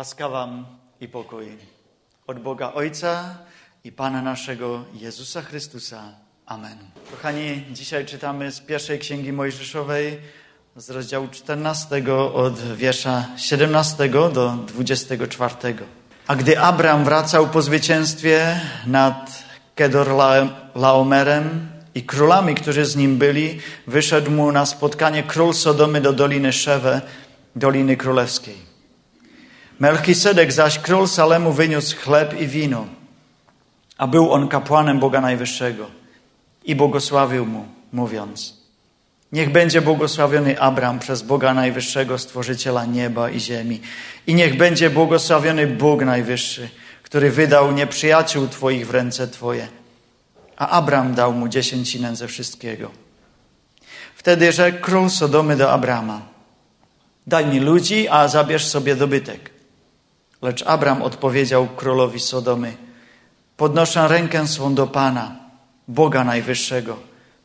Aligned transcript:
Łaska 0.00 0.28
Wam 0.28 0.66
i 1.00 1.08
pokój 1.08 1.46
od 2.26 2.38
Boga 2.38 2.72
Ojca 2.72 3.34
i 3.84 3.92
Pana 3.92 4.22
naszego 4.22 4.84
Jezusa 4.94 5.42
Chrystusa. 5.42 6.02
Amen. 6.46 6.78
Kochani, 7.10 7.62
dzisiaj 7.70 8.06
czytamy 8.06 8.52
z 8.52 8.60
pierwszej 8.60 8.98
Księgi 8.98 9.32
Mojżeszowej 9.32 10.18
z 10.76 10.90
rozdziału 10.90 11.28
14 11.28 12.14
od 12.34 12.60
wiersza 12.60 13.26
17 13.36 14.08
do 14.08 14.56
24. 14.66 15.54
A 16.26 16.36
gdy 16.36 16.60
Abram 16.60 17.04
wracał 17.04 17.48
po 17.48 17.62
zwycięstwie 17.62 18.60
nad 18.86 19.44
Kedorlaomerem 19.74 21.68
i 21.94 22.02
królami, 22.02 22.54
którzy 22.54 22.84
z 22.84 22.96
nim 22.96 23.16
byli, 23.18 23.60
wyszedł 23.86 24.30
mu 24.30 24.52
na 24.52 24.66
spotkanie 24.66 25.22
król 25.22 25.54
Sodomy 25.54 26.00
do 26.00 26.12
Doliny 26.12 26.52
Szewe, 26.52 27.00
Doliny 27.56 27.96
Królewskiej. 27.96 28.69
Melchisedek 29.80 30.52
zaś 30.52 30.78
król 30.78 31.08
Salemu 31.08 31.52
wyniósł 31.52 31.96
chleb 31.96 32.40
i 32.40 32.46
wino, 32.46 32.86
a 33.98 34.06
był 34.06 34.32
on 34.32 34.48
kapłanem 34.48 35.00
Boga 35.00 35.20
Najwyższego 35.20 35.86
i 36.64 36.74
błogosławił 36.76 37.46
mu, 37.46 37.64
mówiąc: 37.92 38.56
Niech 39.32 39.52
będzie 39.52 39.82
błogosławiony 39.82 40.60
Abram 40.60 40.98
przez 40.98 41.22
Boga 41.22 41.54
Najwyższego, 41.54 42.18
stworzyciela 42.18 42.84
nieba 42.84 43.30
i 43.30 43.40
ziemi, 43.40 43.80
i 44.26 44.34
niech 44.34 44.56
będzie 44.56 44.90
błogosławiony 44.90 45.66
Bóg 45.66 46.04
Najwyższy, 46.04 46.68
który 47.02 47.30
wydał 47.30 47.72
nieprzyjaciół 47.72 48.48
Twoich 48.48 48.86
w 48.86 48.90
ręce 48.90 49.28
Twoje. 49.28 49.68
A 50.56 50.68
Abram 50.68 51.14
dał 51.14 51.32
mu 51.32 51.48
dziesięcinę 51.48 52.16
ze 52.16 52.28
wszystkiego. 52.28 52.90
Wtedy 54.14 54.52
rzekł 54.52 54.78
król 54.80 55.10
Sodomy 55.10 55.56
do 55.56 55.72
Abrama: 55.72 56.22
Daj 57.26 57.46
mi 57.46 57.60
ludzi, 57.60 58.08
a 58.08 58.28
zabierz 58.28 58.66
sobie 58.66 58.96
dobytek. 58.96 59.59
Lecz 60.42 60.62
Abram 60.66 61.02
odpowiedział 61.02 61.68
królowi 61.68 62.20
Sodomy: 62.20 62.76
Podnoszę 63.56 64.08
rękę 64.08 64.48
swą 64.48 64.74
do 64.74 64.86
Pana, 64.86 65.36
Boga 65.88 66.24
Najwyższego, 66.24 66.96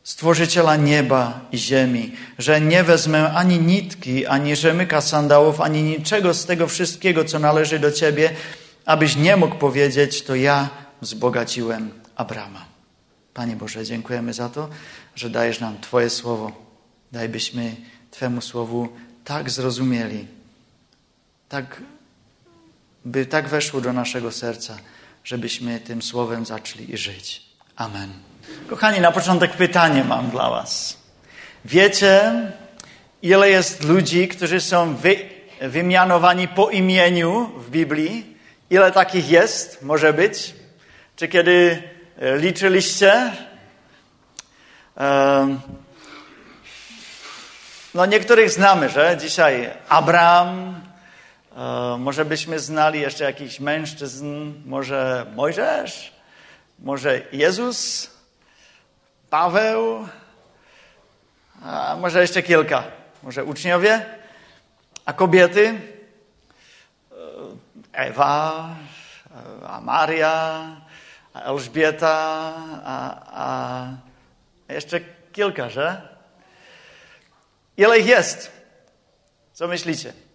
stworzyciela 0.02 0.76
nieba 0.76 1.40
i 1.52 1.58
ziemi, 1.58 2.12
że 2.38 2.60
nie 2.60 2.84
wezmę 2.84 3.32
ani 3.32 3.58
nitki, 3.58 4.26
ani 4.26 4.56
rzemyka 4.56 5.00
sandałów, 5.00 5.60
ani 5.60 5.82
niczego 5.82 6.34
z 6.34 6.46
tego 6.46 6.66
wszystkiego, 6.66 7.24
co 7.24 7.38
należy 7.38 7.78
do 7.78 7.92
ciebie, 7.92 8.30
abyś 8.86 9.16
nie 9.16 9.36
mógł 9.36 9.56
powiedzieć, 9.56 10.22
to 10.22 10.34
ja 10.34 10.68
wzbogaciłem 11.02 11.90
Abrama. 12.16 12.64
Panie 13.34 13.56
Boże, 13.56 13.84
dziękujemy 13.84 14.32
za 14.32 14.48
to, 14.48 14.68
że 15.14 15.30
dajesz 15.30 15.60
nam 15.60 15.80
Twoje 15.80 16.10
słowo. 16.10 16.52
Daj 17.12 17.28
byśmy 17.28 17.76
Twemu 18.10 18.40
słowu 18.40 18.88
tak 19.24 19.50
zrozumieli, 19.50 20.26
tak 21.48 21.80
by 23.06 23.26
tak 23.26 23.48
weszło 23.48 23.80
do 23.80 23.92
naszego 23.92 24.32
serca, 24.32 24.76
żebyśmy 25.24 25.80
tym 25.80 26.02
słowem 26.02 26.46
zaczęli 26.46 26.94
i 26.94 26.96
żyć. 26.96 27.42
Amen. 27.76 28.12
Kochani, 28.68 29.00
na 29.00 29.12
początek 29.12 29.52
pytanie 29.52 30.04
mam 30.04 30.30
dla 30.30 30.50
Was. 30.50 30.98
Wiecie, 31.64 32.32
ile 33.22 33.50
jest 33.50 33.84
ludzi, 33.84 34.28
którzy 34.28 34.60
są 34.60 34.96
wy, 34.96 35.16
wymianowani 35.60 36.48
po 36.48 36.70
imieniu 36.70 37.50
w 37.56 37.70
Biblii? 37.70 38.36
Ile 38.70 38.92
takich 38.92 39.30
jest? 39.30 39.82
Może 39.82 40.12
być? 40.12 40.54
Czy 41.16 41.28
kiedy 41.28 41.82
e, 42.18 42.38
liczyliście? 42.38 43.32
No 47.94 48.06
niektórych 48.06 48.50
znamy, 48.50 48.88
że 48.88 49.16
dzisiaj 49.20 49.70
Abraham, 49.88 50.80
może 51.98 52.24
byśmy 52.24 52.58
znali 52.58 53.00
jeszcze 53.00 53.24
jakichś 53.24 53.60
mężczyzn, 53.60 54.52
może 54.64 55.26
Mojżesz, 55.34 56.12
może 56.78 57.20
Jezus, 57.32 58.10
Paweł, 59.30 60.08
a 61.62 61.96
może 62.00 62.20
jeszcze 62.20 62.42
kilka, 62.42 62.84
może 63.22 63.44
uczniowie, 63.44 64.06
a 65.04 65.12
kobiety, 65.12 65.80
e, 67.12 67.16
Ewa, 67.92 68.68
a 69.66 69.80
Maria, 69.80 70.66
a 71.34 71.40
Elżbieta, 71.40 72.52
a, 72.84 73.22
a 74.68 74.72
jeszcze 74.72 75.00
kilka, 75.32 75.70
że? 75.70 76.08
Ile 77.76 77.98
ich 77.98 78.06
jest? 78.06 78.52
Co 79.52 79.68
myślicie? 79.68 80.25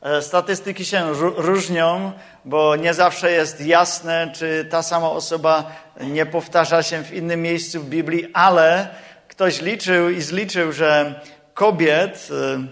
E, 0.00 0.22
statystyki 0.22 0.84
się 0.84 1.12
różnią, 1.36 2.12
bo 2.44 2.76
nie 2.76 2.94
zawsze 2.94 3.30
jest 3.30 3.60
jasne, 3.60 4.32
czy 4.34 4.66
ta 4.70 4.82
sama 4.82 5.10
osoba 5.10 5.72
nie 6.00 6.26
powtarza 6.26 6.82
się 6.82 7.04
w 7.04 7.14
innym 7.14 7.42
miejscu 7.42 7.80
w 7.80 7.88
Biblii, 7.88 8.28
ale 8.32 8.88
ktoś 9.28 9.60
liczył 9.60 10.10
i 10.10 10.22
zliczył, 10.22 10.72
że 10.72 11.20
kobiet 11.54 12.28
e, 12.30 12.66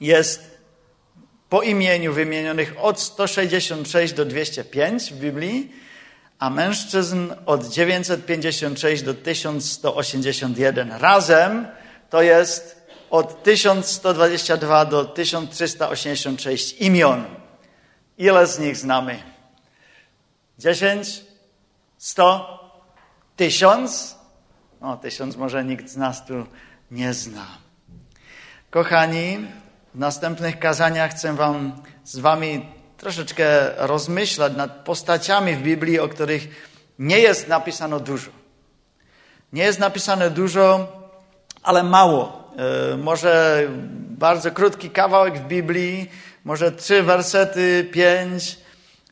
jest 0.00 0.54
po 1.48 1.62
imieniu 1.62 2.12
wymienionych 2.12 2.74
od 2.78 3.00
166 3.00 4.14
do 4.14 4.24
205 4.24 5.12
w 5.12 5.16
Biblii, 5.16 5.72
a 6.38 6.50
mężczyzn 6.50 7.32
od 7.46 7.68
956 7.68 9.02
do 9.02 9.14
1181. 9.14 10.92
Razem 10.92 11.66
to 12.10 12.22
jest 12.22 12.83
od 13.14 13.42
1122 13.42 14.84
do 14.84 15.04
1386 15.04 16.80
imion. 16.80 17.24
Ile 18.18 18.46
z 18.46 18.58
nich 18.58 18.76
znamy? 18.76 19.22
10? 20.58 21.24
100? 21.98 22.60
1000? 23.36 24.18
No, 24.80 24.96
tysiąc 24.96 25.36
może 25.36 25.64
nikt 25.64 25.88
z 25.88 25.96
nas 25.96 26.26
tu 26.26 26.46
nie 26.90 27.14
zna. 27.14 27.46
Kochani, 28.70 29.46
w 29.94 29.98
następnych 29.98 30.58
kazaniach 30.58 31.10
chcę 31.10 31.34
wam, 31.34 31.82
z 32.04 32.18
wami 32.18 32.66
troszeczkę 32.96 33.70
rozmyślać 33.86 34.56
nad 34.56 34.84
postaciami 34.84 35.56
w 35.56 35.62
Biblii, 35.62 36.00
o 36.00 36.08
których 36.08 36.48
nie 36.98 37.18
jest 37.18 37.48
napisano 37.48 38.00
dużo. 38.00 38.30
Nie 39.52 39.62
jest 39.62 39.78
napisane 39.78 40.30
dużo, 40.30 40.92
ale 41.62 41.82
mało. 41.82 42.43
E, 42.56 42.96
może 42.96 43.62
bardzo 44.10 44.50
krótki 44.50 44.90
kawałek 44.90 45.38
w 45.38 45.46
Biblii, 45.46 46.10
może 46.44 46.72
trzy 46.72 47.02
wersety, 47.02 47.88
pięć. 47.92 48.58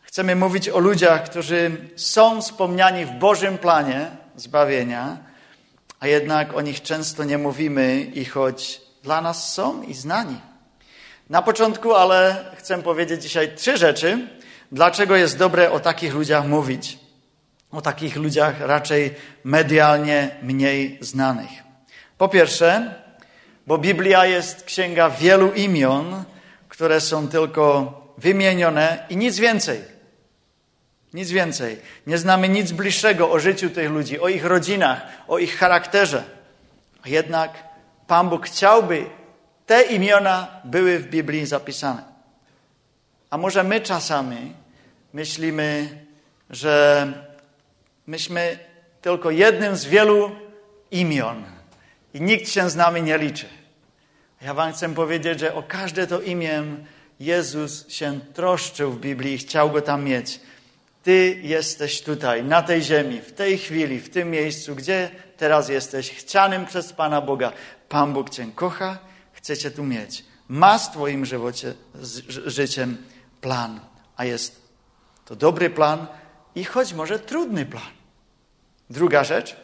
Chcemy 0.02 0.36
mówić 0.36 0.68
o 0.68 0.78
ludziach, 0.78 1.24
którzy 1.24 1.70
są 1.96 2.42
wspomniani 2.42 3.04
w 3.04 3.10
Bożym 3.10 3.58
planie 3.58 4.10
zbawienia, 4.36 5.16
a 6.00 6.06
jednak 6.06 6.54
o 6.54 6.60
nich 6.60 6.82
często 6.82 7.24
nie 7.24 7.38
mówimy 7.38 8.00
i 8.00 8.24
choć 8.24 8.80
dla 9.02 9.20
nas 9.20 9.52
są 9.52 9.82
i 9.82 9.94
znani. 9.94 10.40
Na 11.30 11.42
początku, 11.42 11.94
ale 11.94 12.44
chcę 12.56 12.82
powiedzieć 12.82 13.22
dzisiaj 13.22 13.56
trzy 13.56 13.76
rzeczy, 13.76 14.28
dlaczego 14.72 15.16
jest 15.16 15.38
dobre 15.38 15.70
o 15.70 15.80
takich 15.80 16.14
ludziach 16.14 16.46
mówić. 16.46 16.98
O 17.70 17.80
takich 17.80 18.16
ludziach 18.16 18.60
raczej 18.60 19.14
medialnie 19.44 20.30
mniej 20.42 20.98
znanych. 21.00 21.50
Po 22.18 22.28
pierwsze, 22.28 22.94
bo 23.66 23.78
Biblia 23.78 24.26
jest 24.26 24.64
księga 24.64 25.10
wielu 25.10 25.52
imion, 25.52 26.24
które 26.68 27.00
są 27.00 27.28
tylko 27.28 27.92
wymienione 28.18 29.06
i 29.10 29.16
nic 29.16 29.38
więcej. 29.38 29.80
Nic 31.14 31.30
więcej. 31.30 31.78
Nie 32.06 32.18
znamy 32.18 32.48
nic 32.48 32.72
bliższego 32.72 33.30
o 33.30 33.38
życiu 33.38 33.70
tych 33.70 33.90
ludzi, 33.90 34.20
o 34.20 34.28
ich 34.28 34.44
rodzinach, 34.44 35.02
o 35.28 35.38
ich 35.38 35.56
charakterze. 35.58 36.24
A 37.02 37.08
jednak 37.08 37.64
Pan 38.06 38.28
Bóg 38.28 38.46
chciałby, 38.46 39.06
te 39.66 39.82
imiona 39.82 40.60
były 40.64 40.98
w 40.98 41.08
Biblii 41.08 41.46
zapisane. 41.46 42.02
A 43.30 43.38
może 43.38 43.64
my 43.64 43.80
czasami 43.80 44.52
myślimy, 45.12 45.98
że 46.50 47.06
myśmy 48.06 48.58
tylko 49.02 49.30
jednym 49.30 49.76
z 49.76 49.84
wielu 49.84 50.30
imion 50.90 51.44
i 52.14 52.20
nikt 52.20 52.48
się 52.48 52.70
z 52.70 52.76
nami 52.76 53.02
nie 53.02 53.18
liczy. 53.18 53.46
Ja 54.42 54.54
wam 54.54 54.72
chcę 54.72 54.94
powiedzieć, 54.94 55.40
że 55.40 55.54
o 55.54 55.62
każde 55.62 56.06
to 56.06 56.20
imię 56.20 56.62
Jezus 57.20 57.88
się 57.88 58.20
troszczył 58.34 58.92
w 58.92 59.00
Biblii 59.00 59.34
i 59.34 59.38
chciał 59.38 59.70
go 59.70 59.80
tam 59.82 60.04
mieć. 60.04 60.40
Ty 61.02 61.40
jesteś 61.42 62.02
tutaj, 62.02 62.44
na 62.44 62.62
tej 62.62 62.82
ziemi, 62.82 63.20
w 63.20 63.32
tej 63.32 63.58
chwili, 63.58 64.00
w 64.00 64.10
tym 64.10 64.30
miejscu, 64.30 64.74
gdzie 64.74 65.10
teraz 65.36 65.68
jesteś, 65.68 66.10
chcianym 66.10 66.66
przez 66.66 66.92
Pana 66.92 67.20
Boga. 67.20 67.52
Pan 67.88 68.12
Bóg 68.12 68.30
Cię 68.30 68.46
kocha, 68.54 68.98
chce 69.32 69.56
Cię 69.56 69.70
tu 69.70 69.84
mieć. 69.84 70.24
Ma 70.48 70.78
z 70.78 70.90
Twoim 70.90 71.26
żywocie, 71.26 71.74
z 71.94 72.46
życiem 72.46 72.96
plan, 73.40 73.80
a 74.16 74.24
jest 74.24 74.62
to 75.24 75.36
dobry 75.36 75.70
plan 75.70 76.06
i 76.54 76.64
choć 76.64 76.92
może 76.92 77.18
trudny 77.18 77.66
plan. 77.66 77.92
Druga 78.90 79.24
rzecz, 79.24 79.56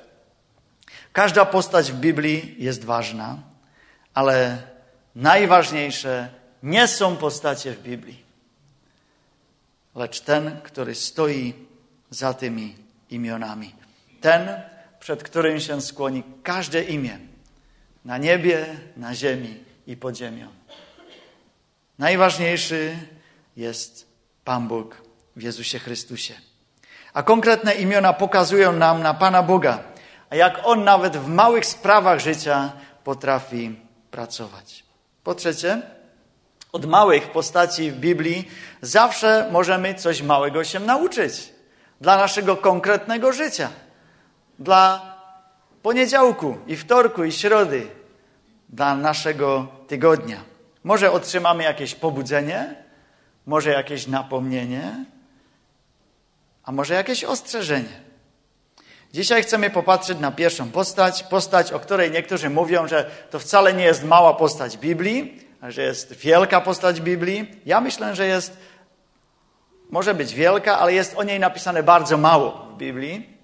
Każda 1.12 1.44
postać 1.44 1.92
w 1.92 1.94
Biblii 1.94 2.54
jest 2.58 2.84
ważna, 2.84 3.38
ale 4.14 4.62
najważniejsze 5.14 6.28
nie 6.62 6.88
są 6.88 7.16
postacie 7.16 7.72
w 7.72 7.82
Biblii. 7.82 8.28
lecz 9.94 10.20
ten, 10.20 10.60
który 10.62 10.94
stoi 10.94 11.54
za 12.10 12.34
tymi 12.34 12.74
imionami. 13.10 13.74
Ten, 14.20 14.62
przed 15.00 15.22
którym 15.22 15.60
się 15.60 15.80
skłoni 15.80 16.22
każde 16.42 16.82
imię 16.82 17.18
na 18.04 18.18
niebie, 18.18 18.66
na 18.96 19.14
ziemi 19.14 19.64
i 19.86 19.96
pod 19.96 20.16
ziemią. 20.16 20.48
Najważniejszy 21.98 22.96
jest 23.56 24.06
Pan 24.44 24.68
Bóg 24.68 25.02
w 25.36 25.42
Jezusie 25.42 25.78
Chrystusie. 25.78 26.34
A 27.12 27.22
konkretne 27.22 27.74
imiona 27.74 28.12
pokazują 28.12 28.72
nam 28.72 29.02
na 29.02 29.14
Pana 29.14 29.42
Boga, 29.42 29.84
a 30.30 30.36
jak 30.36 30.60
On 30.64 30.84
nawet 30.84 31.16
w 31.16 31.28
małych 31.28 31.66
sprawach 31.66 32.18
życia 32.18 32.72
potrafi 33.04 33.80
pracować. 34.10 34.84
Po 35.24 35.34
trzecie, 35.34 35.82
od 36.72 36.86
małych 36.86 37.30
postaci 37.30 37.90
w 37.90 37.96
Biblii 37.96 38.48
zawsze 38.82 39.48
możemy 39.50 39.94
coś 39.94 40.22
małego 40.22 40.64
się 40.64 40.80
nauczyć 40.80 41.52
dla 42.00 42.16
naszego 42.16 42.56
konkretnego 42.56 43.32
życia, 43.32 43.68
dla 44.58 45.16
poniedziałku 45.82 46.58
i 46.66 46.76
wtorku 46.76 47.24
i 47.24 47.32
środy, 47.32 47.86
dla 48.68 48.94
naszego 48.94 49.66
tygodnia. 49.88 50.36
Może 50.84 51.12
otrzymamy 51.12 51.64
jakieś 51.64 51.94
pobudzenie, 51.94 52.74
może 53.46 53.70
jakieś 53.70 54.06
napomnienie, 54.06 55.04
a 56.64 56.72
może 56.72 56.94
jakieś 56.94 57.24
ostrzeżenie. 57.24 58.07
Dzisiaj 59.12 59.42
chcemy 59.42 59.70
popatrzeć 59.70 60.18
na 60.18 60.32
pierwszą 60.32 60.70
postać, 60.70 61.22
postać, 61.22 61.72
o 61.72 61.80
której 61.80 62.10
niektórzy 62.10 62.50
mówią, 62.50 62.88
że 62.88 63.10
to 63.30 63.38
wcale 63.38 63.74
nie 63.74 63.84
jest 63.84 64.04
mała 64.04 64.34
postać 64.34 64.78
Biblii, 64.78 65.48
że 65.62 65.82
jest 65.82 66.12
wielka 66.12 66.60
postać 66.60 67.00
Biblii. 67.00 67.60
Ja 67.66 67.80
myślę, 67.80 68.16
że 68.16 68.26
jest, 68.26 68.56
może 69.90 70.14
być 70.14 70.34
wielka, 70.34 70.78
ale 70.78 70.92
jest 70.92 71.14
o 71.16 71.22
niej 71.22 71.40
napisane 71.40 71.82
bardzo 71.82 72.16
mało 72.16 72.50
w 72.50 72.76
Biblii. 72.76 73.38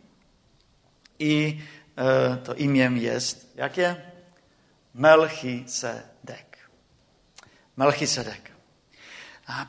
I 1.18 1.58
e, 1.96 2.36
to 2.36 2.54
imię 2.54 2.90
jest 2.94 3.56
jakie? 3.56 3.96
Melchisedek. 4.94 6.58
Melchisedek. 7.76 8.53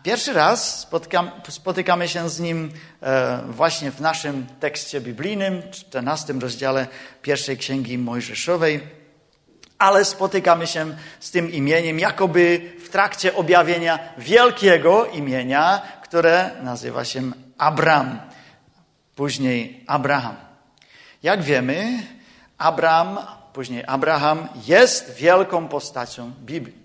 Pierwszy 0.03 0.33
raz 0.33 0.79
spotykam, 0.79 1.31
spotykamy 1.49 2.07
się 2.07 2.29
z 2.29 2.39
nim 2.39 2.71
e, 3.01 3.41
właśnie 3.47 3.91
w 3.91 4.01
naszym 4.01 4.47
tekście 4.59 5.01
biblijnym, 5.01 5.71
14 5.71 6.33
rozdziale 6.33 6.87
pierwszej 7.21 7.57
księgi 7.57 7.97
Mojżeszowej, 7.97 8.81
ale 9.77 10.05
spotykamy 10.05 10.67
się 10.67 10.95
z 11.19 11.31
tym 11.31 11.51
imieniem 11.51 11.99
jakoby 11.99 12.73
w 12.85 12.89
trakcie 12.89 13.35
objawienia 13.35 13.99
wielkiego 14.17 15.05
imienia, 15.05 15.81
które 16.03 16.51
nazywa 16.61 17.05
się 17.05 17.31
Abram, 17.57 18.19
później 19.15 19.83
Abraham. 19.87 20.35
Jak 21.23 21.43
wiemy, 21.43 22.03
Abram, 22.57 23.17
później 23.53 23.83
Abraham 23.87 24.47
jest 24.67 25.15
wielką 25.15 25.67
postacią 25.67 26.31
Biblii. 26.31 26.84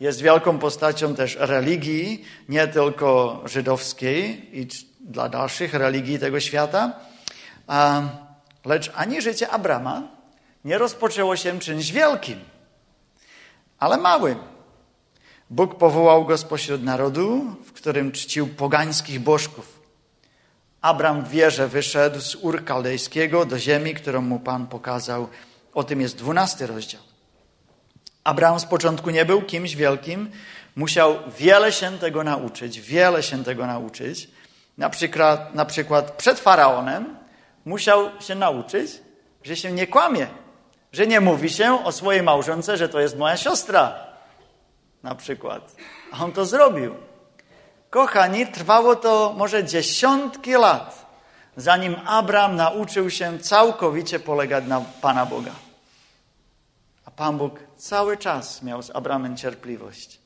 Jest 0.00 0.20
wielką 0.20 0.58
postacią 0.58 1.14
też 1.14 1.36
religii, 1.40 2.24
nie 2.48 2.68
tylko 2.68 3.42
żydowskiej 3.44 4.48
i 4.60 4.68
dla 5.00 5.28
dalszych 5.28 5.74
religii 5.74 6.18
tego 6.18 6.40
świata. 6.40 6.92
Lecz 8.64 8.92
ani 8.94 9.22
życie 9.22 9.48
Abrama 9.48 10.02
nie 10.64 10.78
rozpoczęło 10.78 11.36
się 11.36 11.58
czymś 11.58 11.92
wielkim, 11.92 12.40
ale 13.78 13.96
małym. 13.96 14.38
Bóg 15.50 15.74
powołał 15.74 16.24
go 16.24 16.38
spośród 16.38 16.82
narodu, 16.82 17.56
w 17.64 17.72
którym 17.72 18.12
czcił 18.12 18.46
pogańskich 18.46 19.20
bożków. 19.20 19.80
Abram 20.80 21.24
w 21.24 21.28
wierze 21.28 21.68
wyszedł 21.68 22.20
z 22.20 22.34
Ur 22.34 22.64
Kaldejskiego 22.64 23.44
do 23.44 23.58
ziemi, 23.58 23.94
którą 23.94 24.20
mu 24.20 24.40
Pan 24.40 24.66
pokazał. 24.66 25.28
O 25.74 25.84
tym 25.84 26.00
jest 26.00 26.16
dwunasty 26.16 26.66
rozdział. 26.66 27.09
Abraham 28.30 28.60
z 28.60 28.64
początku 28.64 29.10
nie 29.10 29.24
był 29.24 29.42
kimś 29.42 29.76
wielkim, 29.76 30.30
musiał 30.76 31.16
wiele 31.38 31.72
się 31.72 31.98
tego 31.98 32.24
nauczyć, 32.24 32.80
wiele 32.80 33.22
się 33.22 33.44
tego 33.44 33.66
nauczyć. 33.66 34.28
Na 34.78 34.90
przykład, 34.90 35.54
na 35.54 35.64
przykład 35.64 36.12
przed 36.12 36.40
faraonem 36.40 37.16
musiał 37.64 38.10
się 38.20 38.34
nauczyć, 38.34 38.90
że 39.42 39.56
się 39.56 39.72
nie 39.72 39.86
kłamie, 39.86 40.26
że 40.92 41.06
nie 41.06 41.20
mówi 41.20 41.50
się 41.50 41.84
o 41.84 41.92
swojej 41.92 42.22
małżonce, 42.22 42.76
że 42.76 42.88
to 42.88 43.00
jest 43.00 43.18
moja 43.18 43.36
siostra. 43.36 43.94
Na 45.02 45.14
przykład. 45.14 45.76
A 46.12 46.24
on 46.24 46.32
to 46.32 46.46
zrobił. 46.46 46.94
Kochani, 47.90 48.46
trwało 48.46 48.96
to 48.96 49.34
może 49.36 49.64
dziesiątki 49.64 50.52
lat, 50.52 51.06
zanim 51.56 51.96
Abraham 52.06 52.56
nauczył 52.56 53.10
się 53.10 53.38
całkowicie 53.38 54.20
polegać 54.20 54.64
na 54.66 54.82
Pana 55.00 55.26
Boga. 55.26 55.52
A 57.04 57.10
Pan 57.10 57.38
Bóg 57.38 57.69
cały 57.80 58.16
czas 58.16 58.62
miał 58.62 58.82
z 58.82 58.90
Abrahamem 58.90 59.36
cierpliwość. 59.36 60.20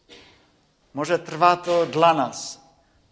Może 0.95 1.19
trwa 1.19 1.57
to 1.57 1.87
dla 1.87 2.15
nas 2.15 2.61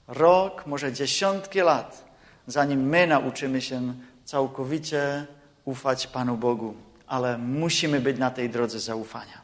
rok, 0.09 0.67
może 0.67 0.93
dziesiątki 0.93 1.61
lat, 1.61 2.05
zanim 2.47 2.81
my 2.89 3.06
nauczymy 3.06 3.61
się 3.61 3.94
całkowicie 4.25 5.27
ufać 5.65 6.06
Panu 6.06 6.37
Bogu, 6.37 6.75
ale 7.06 7.39
musimy 7.39 8.00
być 8.00 8.19
na 8.19 8.31
tej 8.31 8.50
drodze 8.50 8.81
zaufania. 8.81 9.43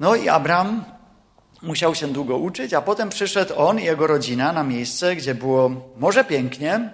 No 0.00 0.14
i 0.14 0.28
Abraham 0.28 0.84
musiał 1.62 1.94
się 1.94 2.08
długo 2.08 2.36
uczyć, 2.36 2.74
a 2.74 2.82
potem 2.82 3.08
przyszedł 3.08 3.54
on 3.56 3.80
i 3.80 3.84
jego 3.84 4.06
rodzina 4.06 4.52
na 4.52 4.62
miejsce, 4.62 5.16
gdzie 5.16 5.34
było 5.34 5.70
może 5.96 6.24
pięknie, 6.24 6.90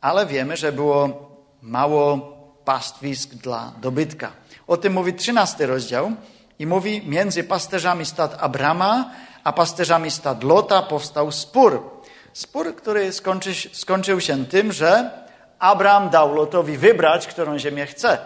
ale 0.00 0.26
wiemy, 0.26 0.56
że 0.56 0.72
było 0.72 1.30
mało 1.62 2.33
pastwisk 2.64 3.34
dla 3.34 3.72
dobytka. 3.80 4.32
O 4.66 4.76
tym 4.76 4.92
mówi 4.92 5.14
trzynasty 5.14 5.66
rozdział 5.66 6.12
i 6.58 6.66
mówi, 6.66 7.02
między 7.06 7.44
pasterzami 7.44 8.06
stad 8.06 8.36
Abrama 8.40 9.10
a 9.44 9.52
pasterzami 9.52 10.10
stad 10.10 10.44
Lota 10.44 10.82
powstał 10.82 11.32
spór. 11.32 11.90
Spór, 12.32 12.76
który 12.76 13.12
skończy, 13.12 13.54
skończył 13.72 14.20
się 14.20 14.46
tym, 14.46 14.72
że 14.72 15.10
Abraham 15.58 16.10
dał 16.10 16.34
Lotowi 16.34 16.78
wybrać, 16.78 17.26
którą 17.26 17.58
ziemię 17.58 17.86
chce. 17.86 18.18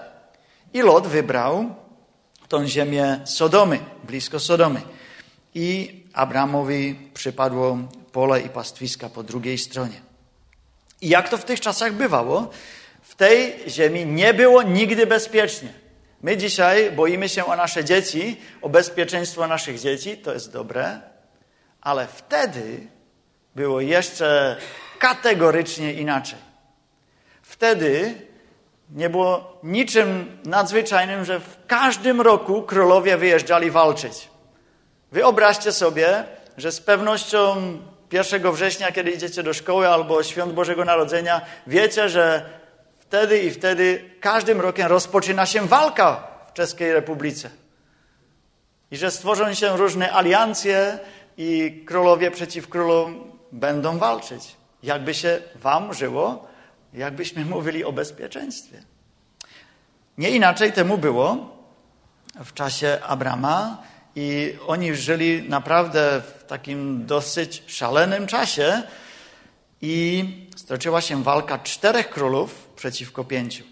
I 0.74 0.82
Lot 0.82 1.06
wybrał 1.06 1.74
tą 2.48 2.66
ziemię 2.66 3.20
Sodomy, 3.24 3.78
blisko 4.04 4.40
Sodomy. 4.40 4.80
I 5.54 5.98
Abrahamowi 6.12 7.10
przypadło 7.14 7.78
pole 8.12 8.40
i 8.40 8.48
pastwiska 8.48 9.08
po 9.08 9.22
drugiej 9.22 9.58
stronie. 9.58 10.00
I 11.00 11.08
jak 11.08 11.28
to 11.28 11.38
w 11.38 11.44
tych 11.44 11.60
czasach 11.60 11.92
bywało, 11.92 12.50
tej 13.18 13.54
ziemi 13.68 14.06
nie 14.06 14.34
było 14.34 14.62
nigdy 14.62 15.06
bezpiecznie. 15.06 15.68
My 16.22 16.36
dzisiaj 16.36 16.92
boimy 16.92 17.28
się 17.28 17.46
o 17.46 17.56
nasze 17.56 17.84
dzieci, 17.84 18.40
o 18.62 18.68
bezpieczeństwo 18.68 19.46
naszych 19.46 19.80
dzieci, 19.80 20.16
to 20.16 20.32
jest 20.32 20.52
dobre, 20.52 21.00
ale 21.80 22.06
wtedy 22.06 22.86
było 23.54 23.80
jeszcze 23.80 24.56
kategorycznie 24.98 25.92
inaczej. 25.92 26.38
Wtedy 27.42 28.14
nie 28.90 29.10
było 29.10 29.60
niczym 29.62 30.38
nadzwyczajnym, 30.44 31.24
że 31.24 31.40
w 31.40 31.56
każdym 31.66 32.20
roku 32.20 32.62
królowie 32.62 33.16
wyjeżdżali 33.16 33.70
walczyć. 33.70 34.28
Wyobraźcie 35.12 35.72
sobie, 35.72 36.24
że 36.56 36.72
z 36.72 36.80
pewnością 36.80 37.56
1 38.12 38.52
września, 38.52 38.92
kiedy 38.92 39.10
idziecie 39.10 39.42
do 39.42 39.54
szkoły 39.54 39.88
albo 39.88 40.22
świąt 40.22 40.52
Bożego 40.52 40.84
Narodzenia, 40.84 41.40
wiecie, 41.66 42.08
że 42.08 42.57
wtedy 43.08 43.42
i 43.42 43.50
wtedy 43.50 44.10
każdym 44.20 44.60
rokiem 44.60 44.86
rozpoczyna 44.86 45.46
się 45.46 45.66
walka 45.66 46.28
w 46.48 46.52
Czeskiej 46.52 46.92
Republice. 46.92 47.50
I 48.90 48.96
że 48.96 49.10
stworzą 49.10 49.54
się 49.54 49.76
różne 49.76 50.12
aliancje 50.12 50.98
i 51.36 51.82
królowie 51.86 52.30
przeciw 52.30 52.68
królom 52.68 53.32
będą 53.52 53.98
walczyć. 53.98 54.56
Jakby 54.82 55.14
się 55.14 55.42
wam 55.54 55.94
żyło, 55.94 56.48
jakbyśmy 56.94 57.44
mówili 57.44 57.84
o 57.84 57.92
bezpieczeństwie. 57.92 58.82
Nie 60.18 60.30
inaczej 60.30 60.72
temu 60.72 60.98
było 60.98 61.56
w 62.44 62.52
czasie 62.52 62.98
Abrama 63.06 63.82
i 64.16 64.56
oni 64.66 64.94
żyli 64.94 65.48
naprawdę 65.48 66.20
w 66.20 66.44
takim 66.44 67.06
dosyć 67.06 67.62
szalenym 67.66 68.26
czasie 68.26 68.82
i 69.82 70.24
stoczyła 70.56 71.00
się 71.00 71.22
walka 71.22 71.58
czterech 71.58 72.10
królów 72.10 72.67
przeciwko 72.78 73.24
pięciu. 73.24 73.64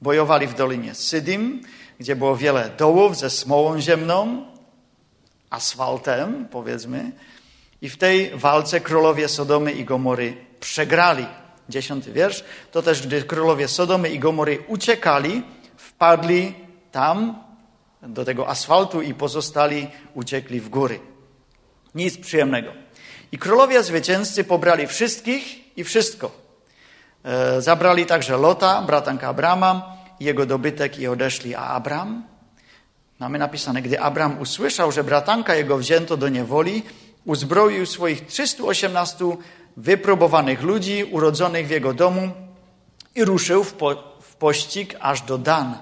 Bojowali 0.00 0.46
w 0.46 0.54
Dolinie 0.54 0.94
Sydim, 0.94 1.62
gdzie 2.00 2.16
było 2.16 2.36
wiele 2.36 2.70
dołów 2.78 3.16
ze 3.16 3.30
smołą 3.30 3.80
ziemną, 3.80 4.46
asfaltem, 5.50 6.48
powiedzmy. 6.50 7.12
I 7.82 7.88
w 7.88 7.96
tej 7.96 8.30
walce 8.30 8.80
królowie 8.80 9.28
Sodomy 9.28 9.72
i 9.72 9.84
Gomory 9.84 10.36
przegrali. 10.60 11.26
Dziesiąty 11.68 12.12
wiersz. 12.12 12.44
To 12.72 12.82
też, 12.82 13.06
gdy 13.06 13.22
królowie 13.22 13.68
Sodomy 13.68 14.10
i 14.10 14.18
Gomory 14.18 14.58
uciekali, 14.68 15.42
wpadli 15.76 16.54
tam 16.92 17.44
do 18.02 18.24
tego 18.24 18.48
asfaltu 18.48 19.02
i 19.02 19.14
pozostali 19.14 19.86
uciekli 20.14 20.60
w 20.60 20.68
góry. 20.68 21.00
Nic 21.94 22.18
przyjemnego. 22.18 22.72
I 23.32 23.38
królowie 23.38 23.82
zwycięzcy 23.82 24.44
pobrali 24.44 24.86
wszystkich 24.86 25.76
i 25.76 25.84
wszystko. 25.84 26.43
E, 27.24 27.62
zabrali 27.62 28.06
także 28.06 28.36
Lota, 28.36 28.82
bratanka 28.82 29.28
Abrama, 29.28 29.96
jego 30.20 30.46
dobytek 30.46 30.98
i 30.98 31.08
odeszli. 31.08 31.54
A 31.54 31.60
Abram? 31.60 32.22
Mamy 33.18 33.38
napisane, 33.38 33.82
gdy 33.82 34.00
Abram 34.00 34.40
usłyszał, 34.40 34.92
że 34.92 35.04
bratanka 35.04 35.54
jego 35.54 35.78
wzięto 35.78 36.16
do 36.16 36.28
niewoli, 36.28 36.82
uzbroił 37.24 37.86
swoich 37.86 38.26
318 38.26 39.24
wypróbowanych 39.76 40.62
ludzi 40.62 41.04
urodzonych 41.04 41.66
w 41.66 41.70
jego 41.70 41.92
domu 41.94 42.30
i 43.14 43.24
ruszył 43.24 43.64
w, 43.64 43.72
po, 43.72 43.94
w 44.20 44.36
pościg 44.36 44.96
aż 45.00 45.22
do 45.22 45.38
Dan. 45.38 45.78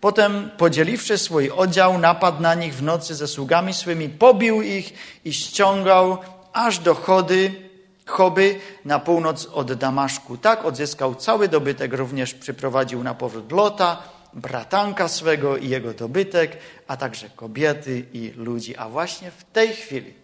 Potem, 0.00 0.50
podzieliwszy 0.58 1.18
swój 1.18 1.50
oddział, 1.50 1.98
napadł 1.98 2.42
na 2.42 2.54
nich 2.54 2.74
w 2.74 2.82
nocy 2.82 3.14
ze 3.14 3.28
sługami 3.28 3.74
swymi, 3.74 4.08
pobił 4.08 4.62
ich 4.62 4.92
i 5.24 5.32
ściągał 5.32 6.18
aż 6.52 6.78
do 6.78 6.94
Chody, 6.94 7.71
Choby 8.06 8.60
na 8.84 8.98
północ 8.98 9.46
od 9.46 9.72
Damaszku. 9.72 10.36
Tak 10.36 10.64
odzyskał 10.64 11.14
cały 11.14 11.48
dobytek, 11.48 11.92
również 11.92 12.34
przyprowadził 12.34 13.02
na 13.02 13.14
powrót 13.14 13.52
Lota, 13.52 14.02
bratanka 14.32 15.08
swego 15.08 15.56
i 15.56 15.68
jego 15.68 15.94
dobytek, 15.94 16.58
a 16.88 16.96
także 16.96 17.28
kobiety 17.28 18.06
i 18.12 18.30
ludzi. 18.36 18.76
A 18.76 18.88
właśnie 18.88 19.30
w 19.30 19.44
tej 19.44 19.68
chwili, 19.68 20.14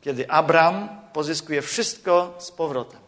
kiedy 0.00 0.30
Abram 0.30 0.88
pozyskuje 1.12 1.62
wszystko 1.62 2.34
z 2.38 2.50
powrotem, 2.50 3.00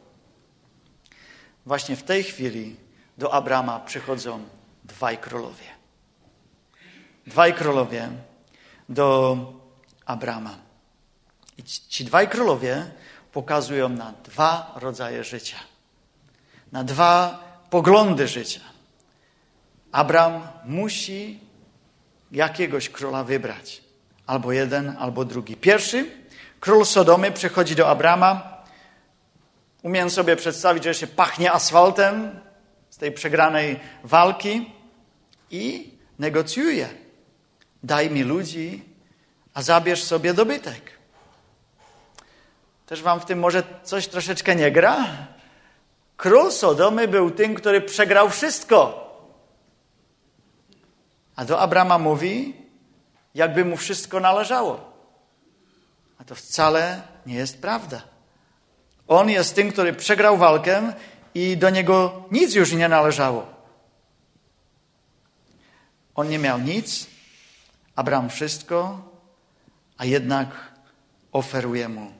właśnie 1.66 1.96
w 1.96 2.02
tej 2.02 2.22
chwili 2.22 2.76
do 3.18 3.34
Abrama 3.34 3.80
przychodzą 3.80 4.40
dwaj 4.84 5.18
królowie. 5.18 5.66
Dwaj 7.26 7.54
królowie 7.54 8.08
do 8.88 9.36
Abrama. 10.06 10.65
I 11.58 11.62
ci 11.64 12.04
dwaj 12.04 12.28
królowie 12.28 12.86
pokazują 13.32 13.88
na 13.88 14.12
dwa 14.24 14.72
rodzaje 14.76 15.24
życia, 15.24 15.56
na 16.72 16.84
dwa 16.84 17.44
poglądy 17.70 18.28
życia. 18.28 18.60
Abraham 19.92 20.48
musi 20.64 21.40
jakiegoś 22.32 22.88
króla 22.88 23.24
wybrać. 23.24 23.82
Albo 24.26 24.52
jeden, 24.52 24.96
albo 24.98 25.24
drugi. 25.24 25.56
Pierwszy, 25.56 26.10
król 26.60 26.84
Sodomy 26.84 27.32
przychodzi 27.32 27.74
do 27.76 27.88
Abrama. 27.88 28.64
Umiem 29.82 30.10
sobie 30.10 30.36
przedstawić, 30.36 30.84
że 30.84 30.94
się 30.94 31.06
pachnie 31.06 31.52
asfaltem 31.52 32.40
z 32.90 32.96
tej 32.96 33.12
przegranej 33.12 33.80
walki 34.04 34.70
i 35.50 35.94
negocjuje. 36.18 36.88
Daj 37.82 38.10
mi 38.10 38.22
ludzi, 38.22 38.82
a 39.54 39.62
zabierz 39.62 40.04
sobie 40.04 40.34
dobytek. 40.34 40.95
Też 42.86 43.02
wam 43.02 43.20
w 43.20 43.24
tym 43.24 43.38
może 43.38 43.62
coś 43.82 44.08
troszeczkę 44.08 44.56
nie 44.56 44.70
gra? 44.70 45.06
Król 46.16 46.52
Sodomy 46.52 47.08
był 47.08 47.30
tym, 47.30 47.54
który 47.54 47.80
przegrał 47.80 48.30
wszystko. 48.30 49.06
A 51.36 51.44
do 51.44 51.60
Abrama 51.60 51.98
mówi, 51.98 52.56
jakby 53.34 53.64
mu 53.64 53.76
wszystko 53.76 54.20
należało. 54.20 54.92
A 56.18 56.24
to 56.24 56.34
wcale 56.34 57.02
nie 57.26 57.34
jest 57.34 57.60
prawda. 57.60 58.02
On 59.08 59.30
jest 59.30 59.54
tym, 59.54 59.72
który 59.72 59.92
przegrał 59.92 60.36
walkę 60.36 60.92
i 61.34 61.56
do 61.56 61.70
niego 61.70 62.24
nic 62.30 62.54
już 62.54 62.72
nie 62.72 62.88
należało. 62.88 63.46
On 66.14 66.28
nie 66.28 66.38
miał 66.38 66.58
nic, 66.58 67.06
Abraham 67.96 68.30
wszystko, 68.30 69.02
a 69.98 70.04
jednak 70.04 70.48
oferuje 71.32 71.88
mu 71.88 72.15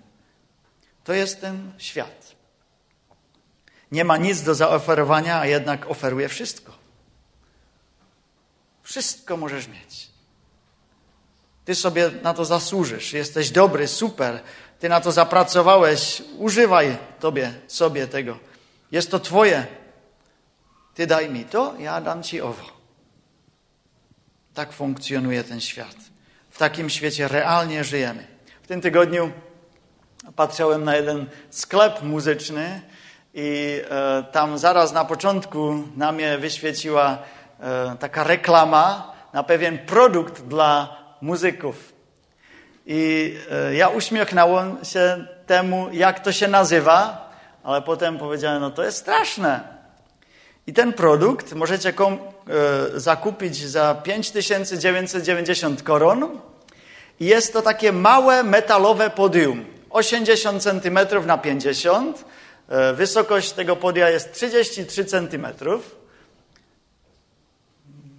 to 1.06 1.12
jest 1.12 1.40
ten 1.40 1.72
świat. 1.78 2.34
Nie 3.92 4.04
ma 4.04 4.16
nic 4.16 4.42
do 4.42 4.54
zaoferowania, 4.54 5.38
a 5.38 5.46
jednak 5.46 5.90
oferuje 5.90 6.28
wszystko. 6.28 6.72
Wszystko 8.82 9.36
możesz 9.36 9.68
mieć. 9.68 10.10
Ty 11.64 11.75
sobie 11.75 12.10
na 12.22 12.34
to 12.34 12.44
zasłużysz. 12.44 13.12
Jesteś 13.12 13.50
dobry, 13.50 13.88
super. 13.88 14.40
Ty 14.78 14.88
na 14.88 15.00
to 15.00 15.12
zapracowałeś. 15.12 16.22
Używaj 16.38 16.96
tobie, 17.20 17.54
sobie 17.66 18.06
tego. 18.06 18.38
Jest 18.92 19.10
to 19.10 19.20
twoje. 19.20 19.66
Ty 20.94 21.06
daj 21.06 21.30
mi 21.30 21.44
to, 21.44 21.75
ja 21.78 22.00
dam 22.00 22.22
ci 22.22 22.40
owo. 22.40 22.66
Tak 24.54 24.72
funkcjonuje 24.72 25.44
ten 25.44 25.60
świat. 25.60 25.96
W 26.50 26.58
takim 26.58 26.90
świecie 26.90 27.28
realnie 27.28 27.84
żyjemy. 27.84 28.26
W 28.62 28.66
tym 28.66 28.80
tygodniu 28.80 29.32
patrzyłem 30.37 30.85
na 30.85 30.97
jeden 30.97 31.26
sklep 31.50 32.02
muzyczny 32.02 32.80
i 33.35 33.80
e, 33.90 34.25
tam 34.33 34.59
zaraz 34.59 34.92
na 34.92 35.04
początku 35.04 35.75
na 35.97 36.12
mnie 36.12 36.38
wyświeciła 36.38 37.18
e, 37.61 37.97
taka 38.00 38.25
reklama 38.25 39.12
na 39.33 39.42
pewien 39.42 39.78
produkt 39.78 40.42
dla 40.42 40.97
muzyków. 41.21 41.92
I 42.87 43.35
e, 43.50 43.75
ja 43.75 43.88
uśmiechnąłem 43.88 44.85
się 44.85 45.26
temu, 45.47 45.88
jak 45.92 46.21
to 46.21 46.33
się 46.33 46.49
nazywa, 46.49 47.30
ale 47.64 47.83
potem 47.83 48.18
powiedziałem, 48.18 48.62
no 48.62 48.71
to 48.71 48.85
jest 48.85 48.99
straszne. 48.99 49.76
I 50.66 50.73
ten 50.73 50.92
produkt 50.92 51.54
możecie 51.54 51.92
kom, 51.92 52.18
zakupić 52.95 53.66
za 53.66 53.95
5990 53.95 55.83
koron. 55.83 56.40
I 57.21 57.25
jest 57.25 57.52
to 57.52 57.62
takie 57.62 57.92
małe 57.92 58.42
metalowe 58.42 59.11
podium. 59.11 59.75
80 59.96 60.62
cm 60.62 60.98
na 61.26 61.38
50. 61.38 62.24
E, 62.68 62.92
wysokość 62.92 63.52
tego 63.52 63.76
podia 63.76 64.10
jest 64.10 64.32
33 64.32 65.04
cm. 65.04 65.46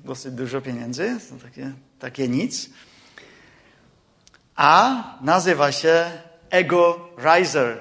Dosyć 0.05 0.31
dużo 0.31 0.61
pieniędzy, 0.61 1.17
to 1.29 1.45
takie, 1.45 1.71
takie 1.99 2.27
nic. 2.27 2.69
A 4.55 5.03
nazywa 5.21 5.71
się 5.71 6.11
Ego 6.49 7.09
Riser. 7.17 7.77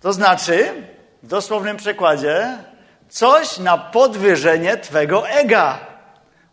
To 0.00 0.12
znaczy, 0.12 0.82
w 1.22 1.26
dosłownym 1.26 1.76
przekładzie, 1.76 2.58
coś 3.08 3.58
na 3.58 3.78
podwyżenie 3.78 4.76
Twego 4.76 5.28
ega. 5.28 5.78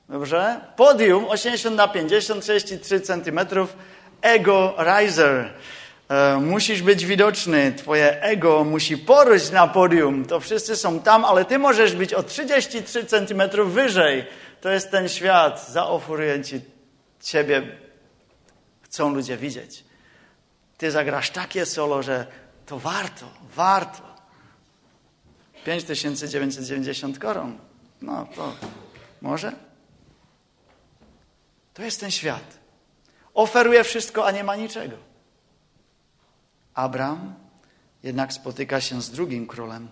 Dobrze? 0.10 0.62
Podium 0.76 1.26
80 1.26 1.76
na 1.76 1.88
50, 1.88 2.44
33 2.44 3.02
centymetrów 3.02 3.76
ego 4.24 4.76
riser. 4.78 5.54
E, 6.10 6.38
musisz 6.38 6.82
być 6.82 7.06
widoczny, 7.06 7.74
twoje 7.78 8.22
ego 8.22 8.64
musi 8.64 8.98
poryć 8.98 9.52
na 9.52 9.68
podium. 9.68 10.26
To 10.26 10.40
wszyscy 10.40 10.76
są 10.76 11.00
tam, 11.00 11.26
ale 11.26 11.46
ty 11.46 11.60
możesz 11.60 11.96
być 11.96 12.14
o 12.14 12.24
33 12.24 13.06
centymetrów 13.06 13.74
wyżej. 13.74 14.26
To 14.62 14.70
jest 14.70 14.92
ten 14.92 15.10
świat. 15.10 15.70
Zaoferuję 15.70 16.44
ci 16.44 16.62
ciebie. 17.22 17.62
Chcą 18.82 19.14
ludzie 19.14 19.38
widzieć. 19.38 19.84
Ty 20.78 20.92
zagrasz 20.92 21.30
takie 21.30 21.66
solo, 21.66 22.04
że 22.04 22.28
to 22.66 22.80
warto, 22.80 23.26
warto. 23.56 24.14
5990 25.66 27.20
koron. 27.20 27.58
No 28.02 28.28
to 28.36 28.56
może? 29.22 29.52
To 31.74 31.84
jest 31.84 32.00
ten 32.00 32.12
świat. 32.12 32.63
Oferuje 33.34 33.84
wszystko, 33.84 34.26
a 34.26 34.32
nie 34.32 34.44
ma 34.44 34.56
niczego. 34.56 34.98
Abram 36.74 37.34
jednak 38.04 38.34
spotyka 38.34 38.82
się 38.82 39.02
z 39.02 39.12
drugim 39.12 39.48
królem, 39.48 39.88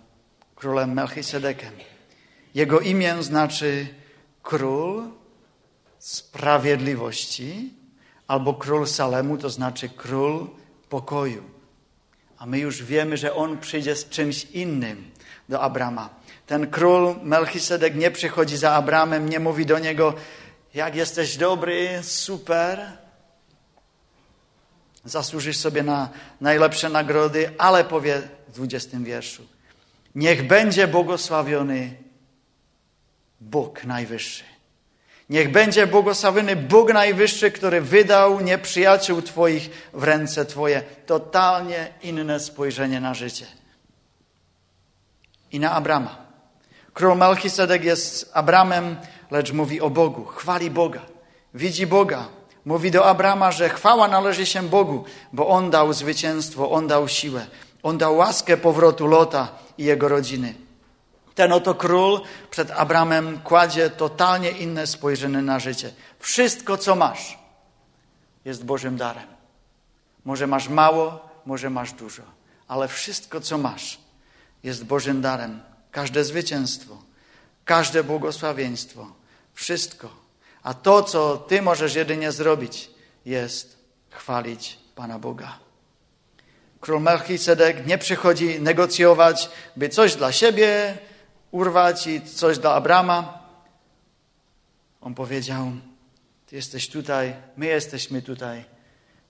królem 0.54 0.92
Melchisedekiem. 0.92 1.72
Jego 2.54 2.80
imię 2.80 3.22
znaczy 3.22 3.86
król 4.42 5.10
sprawiedliwości, 5.98 7.74
albo 8.26 8.54
król 8.54 8.86
Salemu, 8.86 9.38
to 9.38 9.50
znaczy 9.50 9.88
król 9.88 10.50
pokoju. 10.88 11.42
A 12.38 12.46
my 12.46 12.58
już 12.58 12.82
wiemy, 12.82 13.16
że 13.16 13.34
on 13.34 13.58
przyjdzie 13.58 13.96
z 13.96 14.08
czymś 14.08 14.44
innym 14.44 15.10
do 15.48 15.60
Abrama. 15.60 16.10
Ten 16.46 16.70
król 16.70 17.14
Melchisedek 17.22 17.94
nie 17.94 18.10
przychodzi 18.10 18.56
za 18.56 18.72
Abramem, 18.72 19.28
nie 19.28 19.40
mówi 19.40 19.66
do 19.66 19.78
niego, 19.78 20.14
jak 20.74 20.94
jesteś 20.94 21.36
dobry, 21.36 22.00
super, 22.02 23.01
zasłużysz 25.04 25.56
sobie 25.56 25.82
na 25.82 26.08
najlepsze 26.40 26.88
nagrody, 26.88 27.52
ale 27.58 27.84
powie 27.84 28.22
w 28.48 28.52
20 28.52 28.98
wierszu. 28.98 29.46
Niech 30.14 30.46
będzie 30.46 30.88
błogosławiony 30.88 31.94
Bóg 33.40 33.84
Najwyższy. 33.84 34.44
Niech 35.30 35.52
będzie 35.52 35.86
błogosławiony 35.86 36.56
Bóg 36.56 36.92
Najwyższy, 36.92 37.50
który 37.50 37.80
wydał 37.80 38.40
nieprzyjaciół 38.40 39.22
Twoich 39.22 39.70
w 39.92 40.02
ręce 40.02 40.44
Twoje. 40.46 40.82
Totalnie 41.06 41.92
inne 42.02 42.40
spojrzenie 42.40 43.00
na 43.00 43.14
życie. 43.14 43.46
I 45.52 45.60
na 45.60 45.72
Abrama. 45.72 46.16
Król 46.92 47.18
Melchisedek 47.18 47.84
jest 47.84 48.30
Abramem, 48.34 48.96
lecz 49.30 49.52
mówi 49.52 49.80
o 49.80 49.90
Bogu. 49.90 50.24
Chwali 50.24 50.70
Boga. 50.70 51.00
Widzi 51.54 51.86
Boga 51.86 52.28
Mówi 52.64 52.90
do 52.90 53.06
Abrama, 53.06 53.52
że 53.52 53.68
chwała 53.68 54.08
należy 54.08 54.46
się 54.46 54.62
Bogu, 54.62 55.04
bo 55.32 55.48
On 55.48 55.70
dał 55.70 55.92
zwycięstwo, 55.92 56.70
On 56.70 56.86
dał 56.86 57.08
siłę, 57.08 57.46
On 57.82 57.98
dał 57.98 58.16
łaskę 58.16 58.56
powrotu 58.56 59.06
Lota 59.06 59.48
i 59.78 59.84
jego 59.84 60.08
rodziny. 60.08 60.54
Ten 61.34 61.52
oto 61.52 61.74
król 61.74 62.20
przed 62.50 62.70
Abramem 62.70 63.40
kładzie 63.40 63.90
totalnie 63.90 64.50
inne 64.50 64.86
spojrzenie 64.86 65.42
na 65.42 65.58
życie. 65.58 65.92
Wszystko, 66.18 66.76
co 66.76 66.96
masz, 66.96 67.38
jest 68.44 68.64
Bożym 68.64 68.96
darem. 68.96 69.26
Może 70.24 70.46
masz 70.46 70.68
mało, 70.68 71.28
może 71.46 71.70
masz 71.70 71.92
dużo, 71.92 72.22
ale 72.68 72.88
wszystko, 72.88 73.40
co 73.40 73.58
masz, 73.58 73.98
jest 74.62 74.84
Bożym 74.84 75.20
darem. 75.20 75.60
Każde 75.90 76.24
zwycięstwo, 76.24 76.98
każde 77.64 78.04
błogosławieństwo, 78.04 79.06
wszystko. 79.54 80.21
A 80.62 80.74
to, 80.74 81.02
co 81.02 81.36
ty 81.36 81.62
możesz 81.62 81.94
jedynie 81.94 82.32
zrobić, 82.32 82.90
jest 83.24 83.78
chwalić 84.10 84.78
Pana 84.94 85.18
Boga. 85.18 85.58
Król 86.80 87.00
Melchizedek 87.00 87.86
nie 87.86 87.98
przychodzi 87.98 88.60
negocjować, 88.60 89.50
by 89.76 89.88
coś 89.88 90.16
dla 90.16 90.32
siebie 90.32 90.98
urwać 91.50 92.06
i 92.06 92.22
coś 92.22 92.58
dla 92.58 92.74
Abrama. 92.74 93.38
On 95.00 95.14
powiedział: 95.14 95.72
Ty 96.46 96.56
jesteś 96.56 96.88
tutaj, 96.88 97.34
my 97.56 97.66
jesteśmy 97.66 98.22
tutaj, 98.22 98.64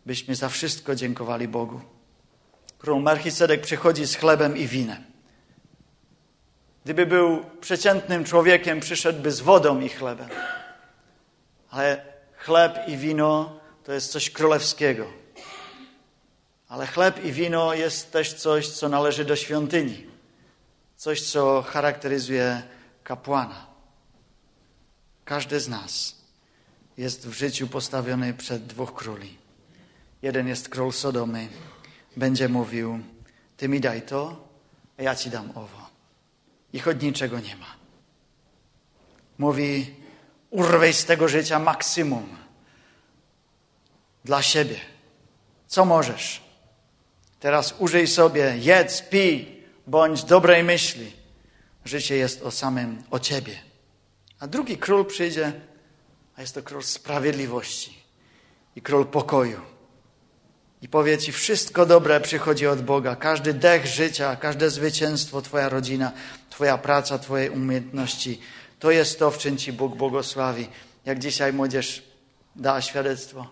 byśmy 0.07 0.35
za 0.35 0.49
wszystko 0.49 0.95
dziękowali 0.95 1.49
Bogu. 1.49 1.81
Król 2.79 3.03
Melchizedek 3.03 3.61
przychodzi 3.61 4.07
z 4.07 4.17
chlebem 4.17 4.57
i 4.57 4.67
winem. 4.67 5.05
Gdyby 6.85 7.07
był 7.07 7.45
przeciętnym 7.61 8.25
człowiekiem, 8.25 8.81
przyszedłby 8.81 9.31
z 9.31 9.41
wodą 9.41 9.81
i 9.81 9.89
chlebem. 9.89 10.29
Ale 11.73 12.05
chleb 12.37 12.88
i 12.88 12.97
wino 12.97 13.61
to 13.85 13.93
jest 13.93 14.12
coś 14.12 14.31
królewskiego. 14.31 15.07
Ale 16.69 16.87
chleb 16.87 17.25
i 17.25 17.33
wino 17.33 17.75
jest 17.75 18.12
też 18.12 18.35
coś, 18.35 18.69
co 18.69 18.88
należy 18.88 19.25
do 19.25 19.37
świątyni. 19.37 20.07
Coś, 20.97 21.23
co 21.23 21.62
charakteryzuje 21.62 22.62
kapłana. 23.05 23.67
Każdy 25.25 25.61
z 25.61 25.69
nas 25.69 26.17
jest 26.97 27.29
w 27.29 27.33
życiu 27.33 27.69
postawiony 27.69 28.35
przed 28.35 28.67
dwóch 28.67 28.95
króli. 28.95 29.38
Jeden 30.23 30.49
jest 30.49 30.69
król 30.69 30.93
Sodomy. 30.93 31.49
Będzie 32.17 32.49
mówił, 32.49 33.00
ty 33.57 33.69
mi 33.69 33.81
daj 33.81 34.02
to, 34.02 34.49
a 34.99 35.02
ja 35.02 35.17
ci 35.17 35.31
dam 35.31 35.50
owo. 35.50 35.91
I 36.73 36.79
choć 36.79 37.02
niczego 37.02 37.41
nie 37.41 37.57
ma. 37.57 37.76
Mówi, 39.38 40.01
urwej 40.52 40.92
z 40.92 41.04
tego 41.04 41.28
życia 41.28 41.59
maksimum. 41.59 42.37
Dla 44.25 44.42
siebie. 44.42 44.80
Co 45.66 45.85
możesz? 45.85 46.40
Teraz 47.40 47.75
użyj 47.78 48.06
sobie, 48.06 48.54
jedz, 48.59 49.02
pij, 49.02 49.64
bądź 49.87 50.25
dobrej 50.25 50.64
myśli. 50.64 51.12
Życie 51.85 52.16
jest 52.16 52.42
o 52.42 52.50
samym, 52.50 53.02
o 53.11 53.18
ciebie. 53.18 53.59
A 54.38 54.47
drugi 54.47 54.78
król 54.78 55.06
przyjdzie, 55.06 55.52
a 56.37 56.40
jest 56.40 56.54
to 56.54 56.62
król 56.62 56.82
sprawiedliwości 56.82 58.02
i 58.76 58.82
król 58.82 59.06
pokoju. 59.06 59.61
I 60.82 60.88
powie 60.88 61.18
ci, 61.18 61.32
wszystko 61.32 61.87
dobre 61.87 62.21
przychodzi 62.21 62.66
od 62.66 62.82
Boga. 62.82 63.16
Każdy 63.16 63.54
dech 63.54 63.87
życia, 63.87 64.37
każde 64.37 64.71
zwycięstwo, 64.71 65.42
Twoja 65.42 65.68
rodzina, 65.68 66.12
Twoja 66.50 66.78
praca, 66.78 67.18
Twoje 67.18 67.50
umiejętności. 67.50 68.40
To 68.83 68.91
jest 68.91 69.19
to, 69.19 69.31
w 69.31 69.39
czym 69.39 69.57
Ci 69.57 69.73
Bóg 69.73 69.97
błogosławi. 69.97 70.69
Jak 71.05 71.19
dzisiaj 71.19 71.53
młodzież 71.53 72.03
dała 72.57 72.81
świadectwo. 72.81 73.47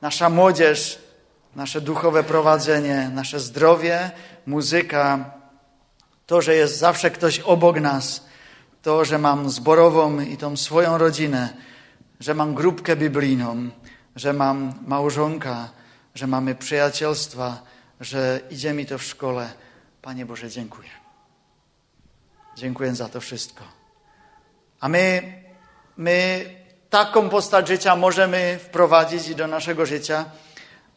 Nasza 0.00 0.30
młodzież, 0.30 0.98
nasze 1.56 1.80
duchowe 1.80 2.24
prowadzenie, 2.24 3.10
nasze 3.14 3.40
zdrowie, 3.40 4.10
muzyka, 4.46 5.30
to, 6.26 6.42
że 6.42 6.54
jest 6.54 6.78
zawsze 6.78 7.10
ktoś 7.10 7.40
obok 7.40 7.80
nas, 7.80 8.26
to, 8.82 9.04
że 9.04 9.18
mam 9.18 9.50
zborową 9.50 10.20
i 10.20 10.36
tą 10.36 10.56
swoją 10.56 10.98
rodzinę, 10.98 11.56
że 12.20 12.34
mam 12.34 12.54
grupkę 12.54 12.96
biblijną, 12.96 13.70
że 14.16 14.32
mam 14.32 14.74
małżonka, 14.86 15.68
że 16.14 16.26
mamy 16.26 16.54
przyjacielstwa, 16.54 17.62
że 18.00 18.40
idzie 18.50 18.72
mi 18.72 18.86
to 18.86 18.98
w 18.98 19.04
szkole. 19.04 19.52
Panie 20.02 20.26
Boże, 20.26 20.50
dziękuję. 20.50 20.90
Dziękuję 22.56 22.94
za 22.94 23.08
to 23.08 23.20
wszystko. 23.20 23.81
A 24.82 24.88
my, 24.88 25.22
my 25.96 26.44
taką 26.90 27.28
postać 27.28 27.68
życia 27.68 27.96
możemy 27.96 28.58
wprowadzić 28.62 29.34
do 29.34 29.46
naszego 29.46 29.86
życia, 29.86 30.24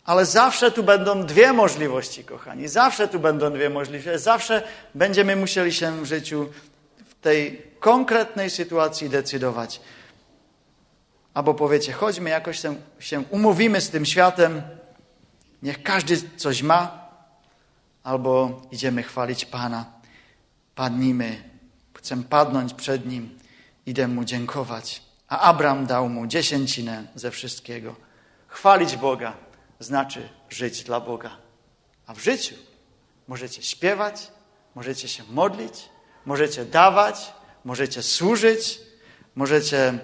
ale 0.05 0.25
zawsze 0.25 0.71
tu 0.71 0.83
będą 0.83 1.23
dwie 1.23 1.53
możliwości, 1.53 2.23
kochani. 2.23 2.67
Zawsze 2.67 3.07
tu 3.07 3.19
będą 3.19 3.51
dwie 3.53 3.69
możliwości. 3.69 4.19
Zawsze 4.23 4.63
będziemy 4.95 5.35
musieli 5.35 5.73
się 5.73 6.01
w 6.01 6.05
życiu 6.05 6.49
w 7.05 7.15
tej 7.21 7.61
konkretnej 7.79 8.49
sytuacji 8.49 9.09
decydować. 9.09 9.81
Albo 11.33 11.53
powiecie, 11.53 11.93
chodźmy 11.93 12.29
jakoś 12.29 12.59
się, 12.59 12.75
się 12.99 13.23
umówimy 13.29 13.81
z 13.81 13.89
tym 13.89 14.05
światem, 14.05 14.61
niech 15.63 15.83
każdy 15.83 16.17
coś 16.37 16.61
ma, 16.61 17.09
albo 18.03 18.61
idziemy 18.71 19.03
chwalić 19.03 19.45
Pana. 19.45 19.85
Padnijmy, 20.75 21.43
chcę 21.93 22.23
padnąć 22.23 22.73
przed 22.73 23.05
Nim, 23.05 23.44
idę 23.85 24.07
Mu 24.07 24.23
dziękować. 24.23 25.01
A 25.27 25.39
Abram 25.39 25.85
dał 25.85 26.09
Mu 26.09 26.27
dziesięcinę 26.27 27.07
ze 27.15 27.31
wszystkiego. 27.31 27.95
Chwalić 28.47 28.95
Boga 28.95 29.33
znaczy 29.79 30.29
żyć 30.49 30.83
dla 30.83 30.99
Boga. 30.99 31.37
A 32.07 32.13
w 32.13 32.19
życiu 32.19 32.55
możecie 33.27 33.63
śpiewać, 33.63 34.31
możecie 34.75 35.07
się 35.07 35.23
modlić, 35.29 35.89
możecie 36.25 36.65
dawać, 36.65 37.33
możecie 37.65 38.03
służyć, 38.03 38.79
możecie 39.35 39.99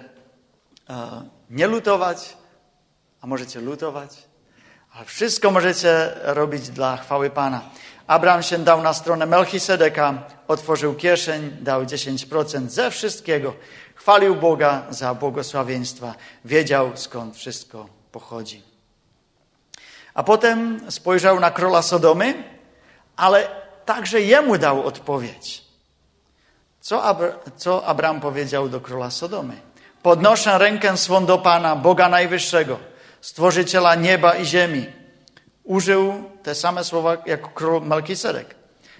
e, 0.90 1.22
nie 1.50 1.66
lutować, 1.66 2.36
a 3.20 3.26
możecie 3.26 3.60
lutować. 3.60 4.10
Ale 4.92 5.04
wszystko 5.04 5.50
możecie 5.50 6.14
robić 6.22 6.68
dla 6.68 6.96
chwały 6.96 7.30
Pana. 7.30 7.70
Abraham 8.06 8.42
się 8.42 8.58
dał 8.58 8.82
na 8.82 8.94
stronę 8.94 9.26
Melchisedeka, 9.26 10.14
otworzył 10.48 10.94
kieszeń, 10.94 11.56
dał 11.60 11.84
10% 11.84 12.68
ze 12.68 12.90
wszystkiego. 12.90 13.54
Chwalił 13.94 14.36
Boga 14.36 14.82
za 14.90 15.14
błogosławieństwa. 15.14 16.14
Wiedział, 16.44 16.90
skąd 16.94 17.36
wszystko 17.36 17.86
pochodzi. 18.12 18.62
A 20.14 20.22
potem 20.22 20.80
spojrzał 20.90 21.40
na 21.40 21.50
króla 21.50 21.82
Sodomy, 21.82 22.44
ale 23.16 23.48
także 23.84 24.20
jemu 24.20 24.58
dał 24.58 24.86
odpowiedź. 24.86 25.64
Co, 26.80 27.16
co 27.56 27.86
Abraham 27.86 28.20
powiedział 28.20 28.68
do 28.68 28.80
króla 28.80 29.10
Sodomy? 29.10 29.60
Podnoszę 30.02 30.58
rękę 30.58 30.96
swą 30.96 31.26
do 31.26 31.38
Pana, 31.38 31.76
Boga 31.76 32.08
Najwyższego– 32.08 32.78
stworzyciela 33.22 33.94
nieba 33.94 34.34
i 34.34 34.44
ziemi. 34.44 34.86
Użył 35.64 36.30
te 36.42 36.54
same 36.54 36.84
słowa 36.84 37.16
jak 37.26 37.54
król 37.54 37.82
Melkisedek, 37.82 38.54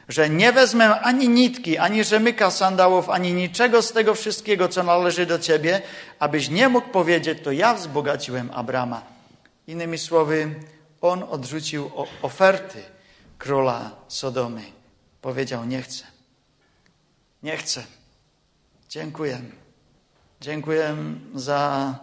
że 0.08 0.30
nie 0.30 0.52
wezmę 0.52 1.00
ani 1.00 1.28
nitki, 1.28 1.78
ani 1.78 2.04
rzemyka 2.04 2.50
sandałów, 2.50 3.10
ani 3.10 3.32
niczego 3.32 3.82
z 3.82 3.92
tego 3.92 4.14
wszystkiego, 4.14 4.68
co 4.68 4.82
należy 4.82 5.26
do 5.26 5.38
ciebie, 5.38 5.82
abyś 6.18 6.48
nie 6.48 6.68
mógł 6.68 6.88
powiedzieć, 6.88 7.38
to 7.44 7.52
ja 7.52 7.74
wzbogaciłem 7.74 8.50
Abrama. 8.54 9.02
Innymi 9.66 9.98
słowy, 9.98 10.54
on 11.00 11.22
odrzucił 11.22 11.90
oferty 12.22 12.82
króla 13.38 13.90
Sodomy. 14.08 14.62
Powiedział, 15.20 15.64
nie 15.64 15.82
chcę. 15.82 16.04
Nie 17.42 17.56
chcę. 17.56 17.82
Dziękuję. 18.88 19.40
Dziękuję 20.40 20.96
za 21.34 21.94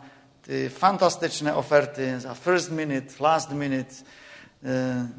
Y, 0.50 0.70
fantastyczne 0.70 1.56
oferty 1.56 2.20
za 2.20 2.36
first 2.36 2.72
minute, 2.72 3.14
last 3.20 3.52
minute. 3.52 3.94
Y, 4.64 4.68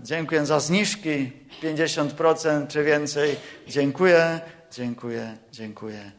dziękuję 0.03 0.47
za 0.47 0.61
zniżki 0.61 1.33
50% 1.63 2.69
czy 2.69 2.85
więcej. 2.85 3.37
Dziękuję, 3.67 4.41
dziękuję, 4.73 5.37
dziękuję. 5.53 6.13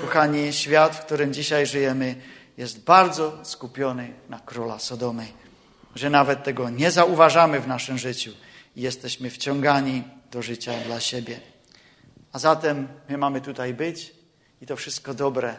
Kochani, 0.00 0.52
świat, 0.52 0.96
w 0.96 1.04
którym 1.04 1.34
dzisiaj 1.34 1.66
żyjemy, 1.66 2.14
jest 2.56 2.84
bardzo 2.84 3.44
skupiony 3.44 4.12
na 4.28 4.40
króla 4.40 4.78
Sodomy, 4.78 5.26
że 5.94 6.10
nawet 6.10 6.44
tego 6.44 6.70
nie 6.70 6.90
zauważamy 6.90 7.60
w 7.60 7.68
naszym 7.68 7.98
życiu 7.98 8.30
i 8.76 8.82
jesteśmy 8.82 9.30
wciągani 9.30 10.04
do 10.30 10.42
życia 10.42 10.72
dla 10.86 11.00
siebie. 11.00 11.40
A 12.32 12.38
zatem 12.38 12.88
my 13.08 13.18
mamy 13.18 13.40
tutaj 13.40 13.74
być 13.74 14.14
i 14.60 14.66
to 14.66 14.76
wszystko 14.76 15.14
dobre, 15.14 15.56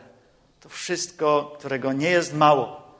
to 0.59 0.69
wszystko, 0.69 1.55
którego 1.59 1.93
nie 1.93 2.09
jest 2.09 2.33
mało, 2.33 2.97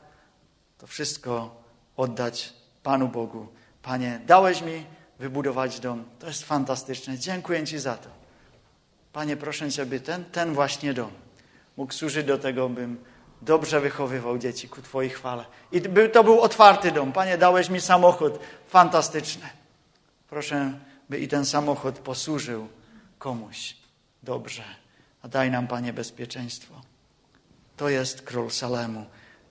to 0.78 0.88
wszystko 0.88 1.64
oddać 1.98 2.54
Panu 2.84 3.08
Bogu. 3.08 3.57
Panie, 3.88 4.22
dałeś 4.26 4.62
mi 4.62 4.86
wybudować 5.20 5.80
dom. 5.80 6.04
To 6.20 6.28
jest 6.28 6.44
fantastyczne. 6.44 7.18
Dziękuję 7.18 7.66
Ci 7.66 7.80
za 7.80 7.98
to. 7.98 8.10
Panie, 9.14 9.38
proszę 9.38 9.72
Cię, 9.72 9.86
by 9.86 10.00
ten, 10.00 10.26
ten 10.26 10.54
właśnie 10.54 10.94
dom 10.94 11.12
mógł 11.78 11.94
służyć 11.94 12.26
do 12.26 12.38
tego, 12.38 12.70
bym 12.70 13.04
dobrze 13.42 13.82
wychowywał 13.82 14.38
dzieci 14.38 14.70
ku 14.70 14.82
Twojej 14.82 15.10
chwale. 15.10 15.46
I 15.72 15.82
to 16.14 16.24
był 16.24 16.42
otwarty 16.42 16.92
dom. 16.92 17.12
Panie, 17.14 17.38
dałeś 17.38 17.70
mi 17.70 17.82
samochód 17.82 18.40
fantastyczny. 18.68 19.50
Proszę, 20.30 20.74
by 21.10 21.20
i 21.20 21.28
ten 21.28 21.46
samochód 21.46 22.00
posłużył 22.00 22.68
komuś 23.20 23.76
dobrze. 24.24 24.64
A 25.22 25.28
daj 25.28 25.52
nam, 25.52 25.68
Panie, 25.68 25.94
bezpieczeństwo. 25.94 26.82
To 27.78 27.90
jest 27.90 28.22
król 28.22 28.52
Salemu. 28.52 29.06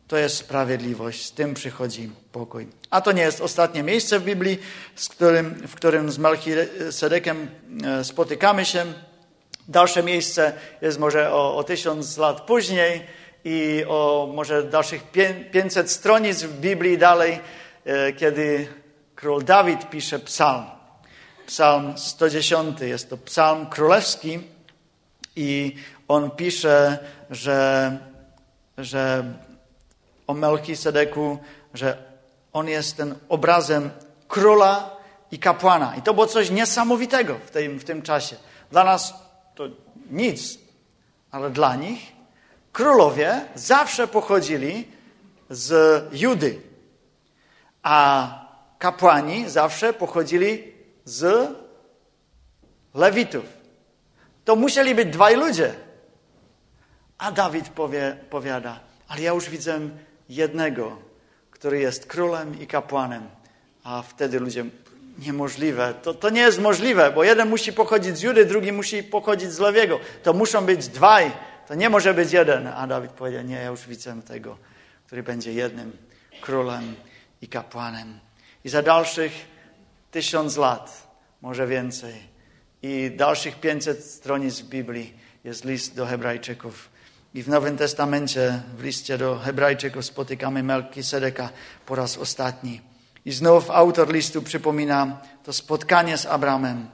To 0.09 0.17
jest 0.17 0.37
sprawiedliwość. 0.37 1.25
Z 1.25 1.33
tym 1.33 1.55
przychodzi 1.55 2.11
pokój. 2.33 2.67
A 2.91 3.01
to 3.01 3.13
nie 3.13 3.23
jest 3.23 3.41
ostatnie 3.41 3.83
miejsce 3.83 4.19
w 4.19 4.25
Biblii, 4.25 4.59
z 4.95 5.09
którym, 5.09 5.55
w 5.55 5.75
którym 5.75 6.13
z 6.13 6.19
Melchisedekiem 6.19 7.49
e, 7.85 8.05
spotykamy 8.05 8.65
się. 8.65 8.85
Dalsze 9.69 10.03
miejsce 10.03 10.53
jest 10.83 10.99
może 10.99 11.33
o, 11.33 11.57
o 11.57 11.65
tysiąc 11.65 12.17
lat 12.17 12.41
później 12.41 13.07
i 13.45 13.85
o 13.89 14.33
może 14.35 14.63
dalszych 14.63 15.03
500 15.53 15.91
stronic 15.91 16.43
w 16.43 16.61
Biblii 16.61 16.99
dalej, 16.99 17.41
e, 17.85 18.13
kiedy 18.13 18.69
król 19.15 19.45
Dawid 19.45 19.91
pisze 19.91 20.19
psalm. 20.19 20.65
Psalm 21.47 21.99
110 21.99 22.81
jest 22.81 23.11
to 23.11 23.17
psalm 23.17 23.67
królewski 23.67 24.41
i 25.37 25.77
on 26.09 26.31
pisze, 26.31 26.99
że, 27.31 27.99
że 28.79 29.25
o 30.27 30.35
Melchisedeku, 30.35 31.39
że 31.75 31.97
on 32.53 32.69
jest 32.69 32.97
ten 32.97 33.15
obrazem 33.29 33.91
króla 34.29 34.97
i 35.31 35.39
kapłana. 35.39 35.97
I 35.97 36.03
to 36.03 36.15
było 36.15 36.27
coś 36.27 36.51
niesamowitego 36.51 37.39
w 37.47 37.51
tym, 37.51 37.79
w 37.79 37.85
tym 37.85 38.03
czasie. 38.03 38.37
Dla 38.71 38.85
nas 38.85 39.15
to 39.55 39.65
nic, 40.11 40.59
ale 41.31 41.51
dla 41.51 41.77
nich 41.77 42.13
królowie 42.73 43.41
zawsze 43.55 44.09
pochodzili 44.09 44.89
z 45.51 46.03
Judy, 46.13 46.61
a 47.83 48.29
kapłani 48.79 49.51
zawsze 49.51 49.93
pochodzili 49.93 50.73
z 51.05 51.51
Lewitów. 52.95 53.45
To 54.45 54.57
musieli 54.57 54.95
być 54.95 55.09
dwaj 55.09 55.37
ludzie. 55.37 55.75
A 57.19 57.33
Dawid 57.33 57.69
powie, 57.69 58.17
powiada, 58.31 58.81
ale 59.09 59.21
ja 59.21 59.33
już 59.33 59.51
widzę 59.51 59.81
jednego, 60.29 60.97
który 61.51 61.79
jest 61.79 62.07
królem 62.07 62.61
i 62.61 62.67
kapłanem. 62.67 63.23
A 63.85 64.03
wtedy 64.03 64.41
ludzie, 64.41 64.65
niemożliwe, 65.19 65.95
to, 66.03 66.15
to 66.15 66.31
nie 66.31 66.41
jest 66.41 66.61
możliwe, 66.61 67.13
bo 67.13 67.25
jeden 67.25 67.49
musi 67.49 67.73
pochodzić 67.73 68.19
z 68.19 68.23
Judy, 68.23 68.45
drugi 68.45 68.73
musi 68.73 69.03
pochodzić 69.03 69.53
z 69.53 69.59
Lewiego. 69.59 70.01
To 70.23 70.33
muszą 70.33 70.67
być 70.67 70.89
dwaj, 70.89 71.33
to 71.69 71.75
nie 71.75 71.91
może 71.91 72.15
być 72.15 72.33
jeden. 72.33 72.67
A 72.67 72.87
Dawid 72.87 73.11
powiedział, 73.11 73.43
nie, 73.43 73.55
ja 73.55 73.67
już 73.67 73.87
widzę 73.87 74.23
tego, 74.23 74.59
który 75.07 75.23
będzie 75.23 75.53
jednym 75.53 75.97
królem 76.41 76.95
i 77.43 77.49
kapłanem. 77.49 78.19
I 78.65 78.69
za 78.69 78.83
dalszych 78.83 79.33
tysiąc 80.11 80.57
lat, 80.57 81.09
może 81.43 81.67
więcej, 81.67 82.15
i 82.83 83.11
dalszych 83.17 83.61
500 83.61 84.05
stronic 84.05 84.61
Biblii 84.61 85.15
jest 85.45 85.65
list 85.65 85.97
do 85.97 86.07
Hebrajczyków. 86.07 86.89
I 87.37 87.43
w 87.43 87.49
Nowym 87.49 87.77
Testamencie, 87.77 88.63
w 88.79 88.83
liście 88.83 89.19
do 89.19 89.39
Hebrajczyków 89.39 90.05
spotykamy 90.05 90.63
Melkisedeka 90.63 91.51
po 91.87 91.95
raz 91.95 92.19
ostatni. 92.19 92.81
I 93.25 93.33
znów 93.33 93.71
autor 93.71 94.13
listu 94.13 94.43
przypomina 94.43 95.21
to 95.45 95.53
spotkanie 95.53 96.19
z 96.19 96.27
Abramem. 96.27 96.87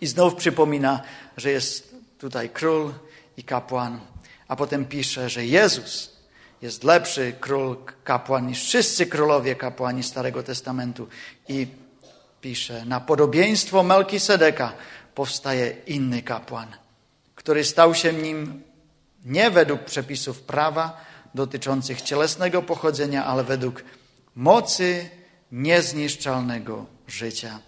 I 0.00 0.06
znów 0.06 0.34
przypomina, 0.34 1.02
że 1.36 1.50
jest 1.50 1.94
tutaj 2.18 2.50
król 2.50 2.92
i 3.36 3.44
kapłan. 3.44 4.00
A 4.48 4.56
potem 4.56 4.84
pisze, 4.84 5.28
że 5.28 5.46
Jezus 5.46 6.16
jest 6.62 6.84
lepszy 6.84 7.32
król, 7.40 7.76
kapłan 8.04 8.46
niż 8.46 8.64
wszyscy 8.64 9.06
królowie 9.06 9.54
kapłani 9.56 10.02
Starego 10.02 10.42
Testamentu. 10.42 11.08
I 11.48 11.66
pisze, 12.40 12.84
na 12.84 13.00
podobieństwo 13.00 13.82
Melkisedeka 13.82 14.72
powstaje 15.14 15.76
inny 15.86 16.22
kapłan, 16.22 16.68
który 17.34 17.64
stał 17.64 17.94
się 17.94 18.12
nim 18.12 18.62
nie 19.24 19.50
według 19.50 19.84
przepisów 19.84 20.42
prawa 20.42 21.00
dotyczących 21.34 22.02
cielesnego 22.02 22.62
pochodzenia, 22.62 23.24
ale 23.24 23.44
według 23.44 23.84
mocy 24.36 25.10
niezniszczalnego 25.52 26.86
życia. 27.06 27.58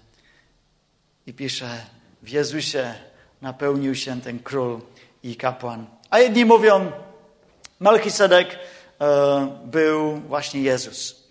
I 1.27 1.33
pisze, 1.35 1.87
w 2.23 2.29
Jezusie 2.29 2.95
napełnił 3.43 3.95
się 3.95 4.21
ten 4.21 4.39
król 4.39 4.81
i 5.23 5.37
kapłan. 5.37 5.87
A 6.11 6.19
jedni 6.19 6.45
mówią, 6.45 6.93
Melchisedek 7.81 8.59
e, 9.01 9.59
był 9.65 10.17
właśnie 10.17 10.61
Jezus. 10.61 11.27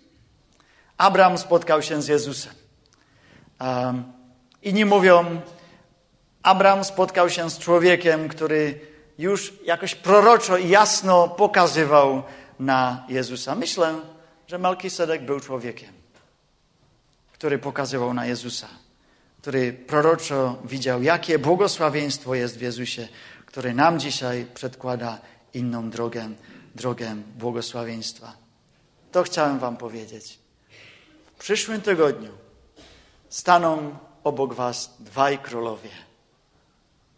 Abraham 0.96 1.38
spotkał 1.38 1.82
się 1.82 2.02
z 2.02 2.08
Jezusem. 2.08 2.52
E, 3.60 4.02
inni 4.62 4.84
mówią, 4.84 5.40
Abraham 6.42 6.84
spotkał 6.84 7.30
się 7.30 7.50
z 7.50 7.58
człowiekiem, 7.58 8.28
który 8.28 8.80
już 9.18 9.52
jakoś 9.64 9.94
proroczo 9.94 10.56
i 10.56 10.68
jasno 10.68 11.28
pokazywał 11.28 12.22
na 12.58 13.04
Jezusa. 13.08 13.54
Myślę, 13.54 13.94
że 14.46 14.58
Melkisedek 14.58 15.24
był 15.24 15.40
człowiekiem, 15.40 15.92
który 17.32 17.58
pokazywał 17.58 18.14
na 18.14 18.26
Jezusa, 18.26 18.68
który 19.40 19.72
proroczo 19.72 20.56
widział, 20.64 21.02
jakie 21.02 21.38
błogosławieństwo 21.38 22.34
jest 22.34 22.58
w 22.58 22.60
Jezusie, 22.60 23.08
który 23.46 23.74
nam 23.74 24.00
dzisiaj 24.00 24.46
przedkłada 24.54 25.18
inną 25.54 25.90
drogę, 25.90 26.28
drogę 26.74 27.16
błogosławieństwa. 27.38 28.32
To 29.12 29.22
chciałem 29.22 29.58
Wam 29.58 29.76
powiedzieć. 29.76 30.38
W 31.26 31.38
przyszłym 31.38 31.80
tygodniu 31.80 32.32
staną 33.28 33.98
obok 34.24 34.54
Was 34.54 34.96
dwaj 35.00 35.38
królowie. 35.38 35.90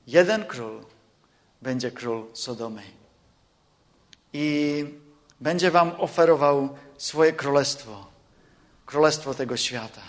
Jeden 0.06 0.44
król 0.44 0.84
będzie 1.62 1.90
król 1.90 2.26
Sodomy. 2.32 2.82
I 4.32 4.84
będzie 5.40 5.70
wam 5.70 5.92
oferował 5.98 6.76
swoje 6.96 7.32
królestwo, 7.32 8.06
królestwo 8.86 9.34
tego 9.34 9.56
świata. 9.56 10.02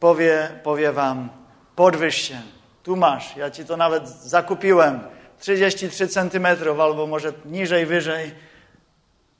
Powie, 0.00 0.60
powie 0.62 0.92
wam, 0.92 1.28
podwyż 1.76 2.14
się, 2.14 2.42
tu 2.82 2.96
masz, 2.96 3.36
ja 3.36 3.50
ci 3.50 3.64
to 3.64 3.76
nawet 3.76 4.08
zakupiłem, 4.08 5.00
33 5.38 6.08
centymetrów 6.08 6.80
albo 6.80 7.06
może 7.06 7.32
niżej, 7.44 7.86
wyżej. 7.86 8.34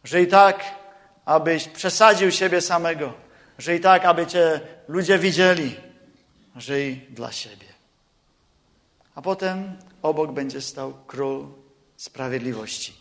Żyj 0.05 0.29
tak, 0.29 0.65
abyś 1.25 1.69
przesadził 1.69 2.31
siebie 2.31 2.61
samego. 2.61 3.13
Żyj 3.59 3.81
tak, 3.81 4.05
aby 4.05 4.27
cię 4.27 4.61
ludzie 4.89 5.19
widzieli. 5.19 5.77
Żyj 6.57 7.07
dla 7.11 7.33
siebie. 7.33 7.74
A 9.15 9.23
potem 9.23 9.79
obok 10.03 10.33
będzie 10.33 10.61
stał 10.61 10.95
król 11.07 11.47
sprawiedliwości, 11.97 12.93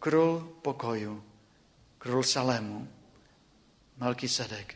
król 0.00 0.40
pokoju, 0.62 1.22
król 1.98 2.24
Salemu, 2.24 2.86
Malkisedek. 3.98 4.74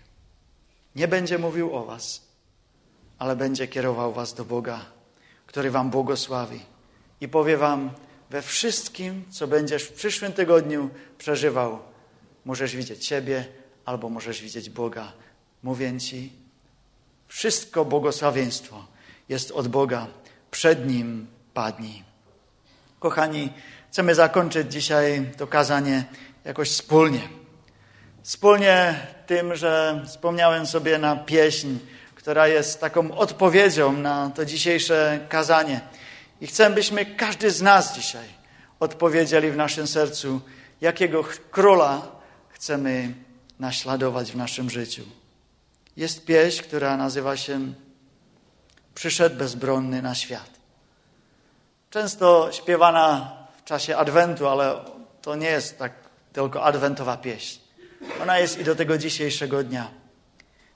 Nie 0.94 1.08
będzie 1.08 1.38
mówił 1.38 1.76
o 1.76 1.84
was, 1.84 2.22
ale 3.18 3.36
będzie 3.36 3.68
kierował 3.68 4.12
was 4.12 4.34
do 4.34 4.44
Boga, 4.44 4.86
który 5.46 5.70
wam 5.70 5.90
błogosławi 5.90 6.60
i 7.20 7.28
powie 7.28 7.56
wam 7.56 7.90
we 8.30 8.42
wszystkim, 8.42 9.24
co 9.30 9.46
będziesz 9.46 9.82
w 9.82 9.92
przyszłym 9.92 10.32
tygodniu 10.32 10.90
przeżywał, 11.18 11.78
możesz 12.44 12.76
widzieć 12.76 13.06
siebie 13.06 13.46
albo 13.84 14.08
możesz 14.08 14.42
widzieć 14.42 14.70
Boga. 14.70 15.12
Mówię 15.62 16.00
ci, 16.00 16.32
wszystko 17.26 17.84
błogosławieństwo 17.84 18.86
jest 19.28 19.50
od 19.50 19.68
Boga 19.68 20.06
przed 20.50 20.86
Nim 20.86 21.26
padnij. 21.54 22.02
Kochani, 22.98 23.52
chcemy 23.90 24.14
zakończyć 24.14 24.72
dzisiaj 24.72 25.30
to 25.36 25.46
kazanie 25.46 26.04
jakoś 26.44 26.70
wspólnie. 26.70 27.28
Wspólnie 28.22 29.06
tym, 29.26 29.56
że 29.56 30.02
wspomniałem 30.06 30.66
sobie 30.66 30.98
na 30.98 31.16
pieśń, 31.16 31.68
która 32.14 32.48
jest 32.48 32.80
taką 32.80 33.18
odpowiedzią 33.18 33.92
na 33.92 34.30
to 34.34 34.44
dzisiejsze 34.44 35.20
kazanie. 35.28 35.80
I 36.40 36.46
chcę, 36.46 36.70
byśmy 36.70 37.06
każdy 37.06 37.50
z 37.50 37.62
nas 37.62 37.94
dzisiaj 37.94 38.28
odpowiedzieli 38.80 39.50
w 39.50 39.56
naszym 39.56 39.86
sercu, 39.86 40.40
jakiego 40.80 41.24
króla 41.50 42.02
chcemy 42.48 43.14
naśladować 43.58 44.32
w 44.32 44.36
naszym 44.36 44.70
życiu. 44.70 45.02
Jest 45.96 46.24
pieśń, 46.24 46.62
która 46.62 46.96
nazywa 46.96 47.36
się 47.36 47.72
przyszedł 48.98 49.36
bezbronny 49.36 50.02
na 50.02 50.14
świat. 50.14 50.50
Często 51.90 52.52
śpiewana 52.52 53.36
w 53.58 53.64
czasie 53.64 53.96
Adwentu, 53.96 54.48
ale 54.48 54.84
to 55.22 55.36
nie 55.36 55.46
jest 55.46 55.78
tak 55.78 55.92
tylko 56.32 56.64
adwentowa 56.64 57.16
pieśń. 57.16 57.60
Ona 58.22 58.38
jest 58.38 58.58
i 58.58 58.64
do 58.64 58.74
tego 58.76 58.98
dzisiejszego 58.98 59.64
dnia. 59.64 59.90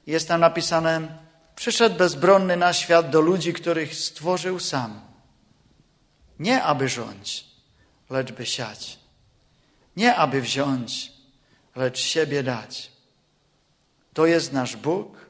Jest 0.06 0.28
tam 0.28 0.40
napisane: 0.40 1.18
Przyszedł 1.56 1.96
bezbronny 1.96 2.56
na 2.56 2.72
świat 2.72 3.10
do 3.10 3.20
ludzi, 3.20 3.52
których 3.52 3.94
stworzył 3.94 4.60
sam. 4.60 5.00
Nie 6.38 6.62
aby 6.62 6.88
rządź, 6.88 7.44
lecz 8.10 8.32
by 8.32 8.46
siać. 8.46 8.98
Nie 9.96 10.16
aby 10.16 10.40
wziąć, 10.40 11.12
lecz 11.76 11.98
siebie 11.98 12.42
dać. 12.42 12.90
To 14.14 14.26
jest 14.26 14.52
nasz 14.52 14.76
Bóg, 14.76 15.21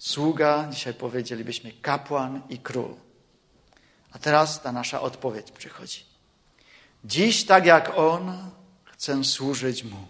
sługa, 0.00 0.68
dzisiaj 0.70 0.94
powiedzielibyśmy 0.94 1.72
kapłan 1.72 2.42
i 2.48 2.58
król. 2.58 2.94
A 4.12 4.18
teraz 4.18 4.62
ta 4.62 4.72
nasza 4.72 5.00
odpowiedź 5.00 5.50
przychodzi. 5.50 6.04
Dziś, 7.04 7.46
tak 7.46 7.66
jak 7.66 7.98
On, 7.98 8.50
chcę 8.84 9.24
służyć 9.24 9.84
Mu. 9.84 10.06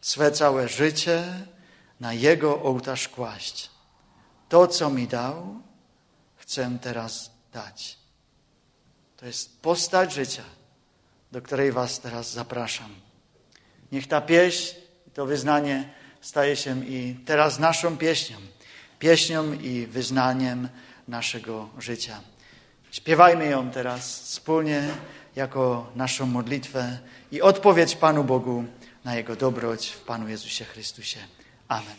Swe 0.00 0.32
całe 0.32 0.68
życie 0.68 1.24
na 2.00 2.12
Jego 2.12 2.62
ołtarz 2.62 3.08
kłaść. 3.08 3.70
To, 4.48 4.66
co 4.66 4.90
mi 4.90 5.08
dał, 5.08 5.62
chcę 6.36 6.78
teraz 6.82 7.30
dać. 7.52 7.98
To 9.16 9.26
jest 9.26 9.62
postać 9.62 10.12
życia, 10.12 10.44
do 11.32 11.42
której 11.42 11.72
Was 11.72 12.00
teraz 12.00 12.32
zapraszam. 12.32 12.94
Niech 13.92 14.08
ta 14.08 14.20
pieśń, 14.20 14.74
to 15.14 15.26
wyznanie 15.26 15.94
staje 16.20 16.56
się 16.56 16.86
i 16.86 17.14
teraz 17.26 17.58
naszą 17.58 17.96
pieśnią, 17.96 18.36
pieśnią 18.98 19.52
i 19.52 19.86
wyznaniem 19.86 20.68
naszego 21.08 21.68
życia. 21.78 22.20
Śpiewajmy 22.90 23.46
ją 23.46 23.70
teraz 23.70 24.20
wspólnie 24.20 24.88
jako 25.36 25.90
naszą 25.96 26.26
modlitwę 26.26 26.98
i 27.32 27.42
odpowiedź 27.42 27.96
Panu 27.96 28.24
Bogu 28.24 28.64
na 29.04 29.14
Jego 29.14 29.36
dobroć 29.36 29.88
w 29.88 30.00
Panu 30.00 30.28
Jezusie 30.28 30.64
Chrystusie. 30.64 31.18
Amen. 31.68 31.98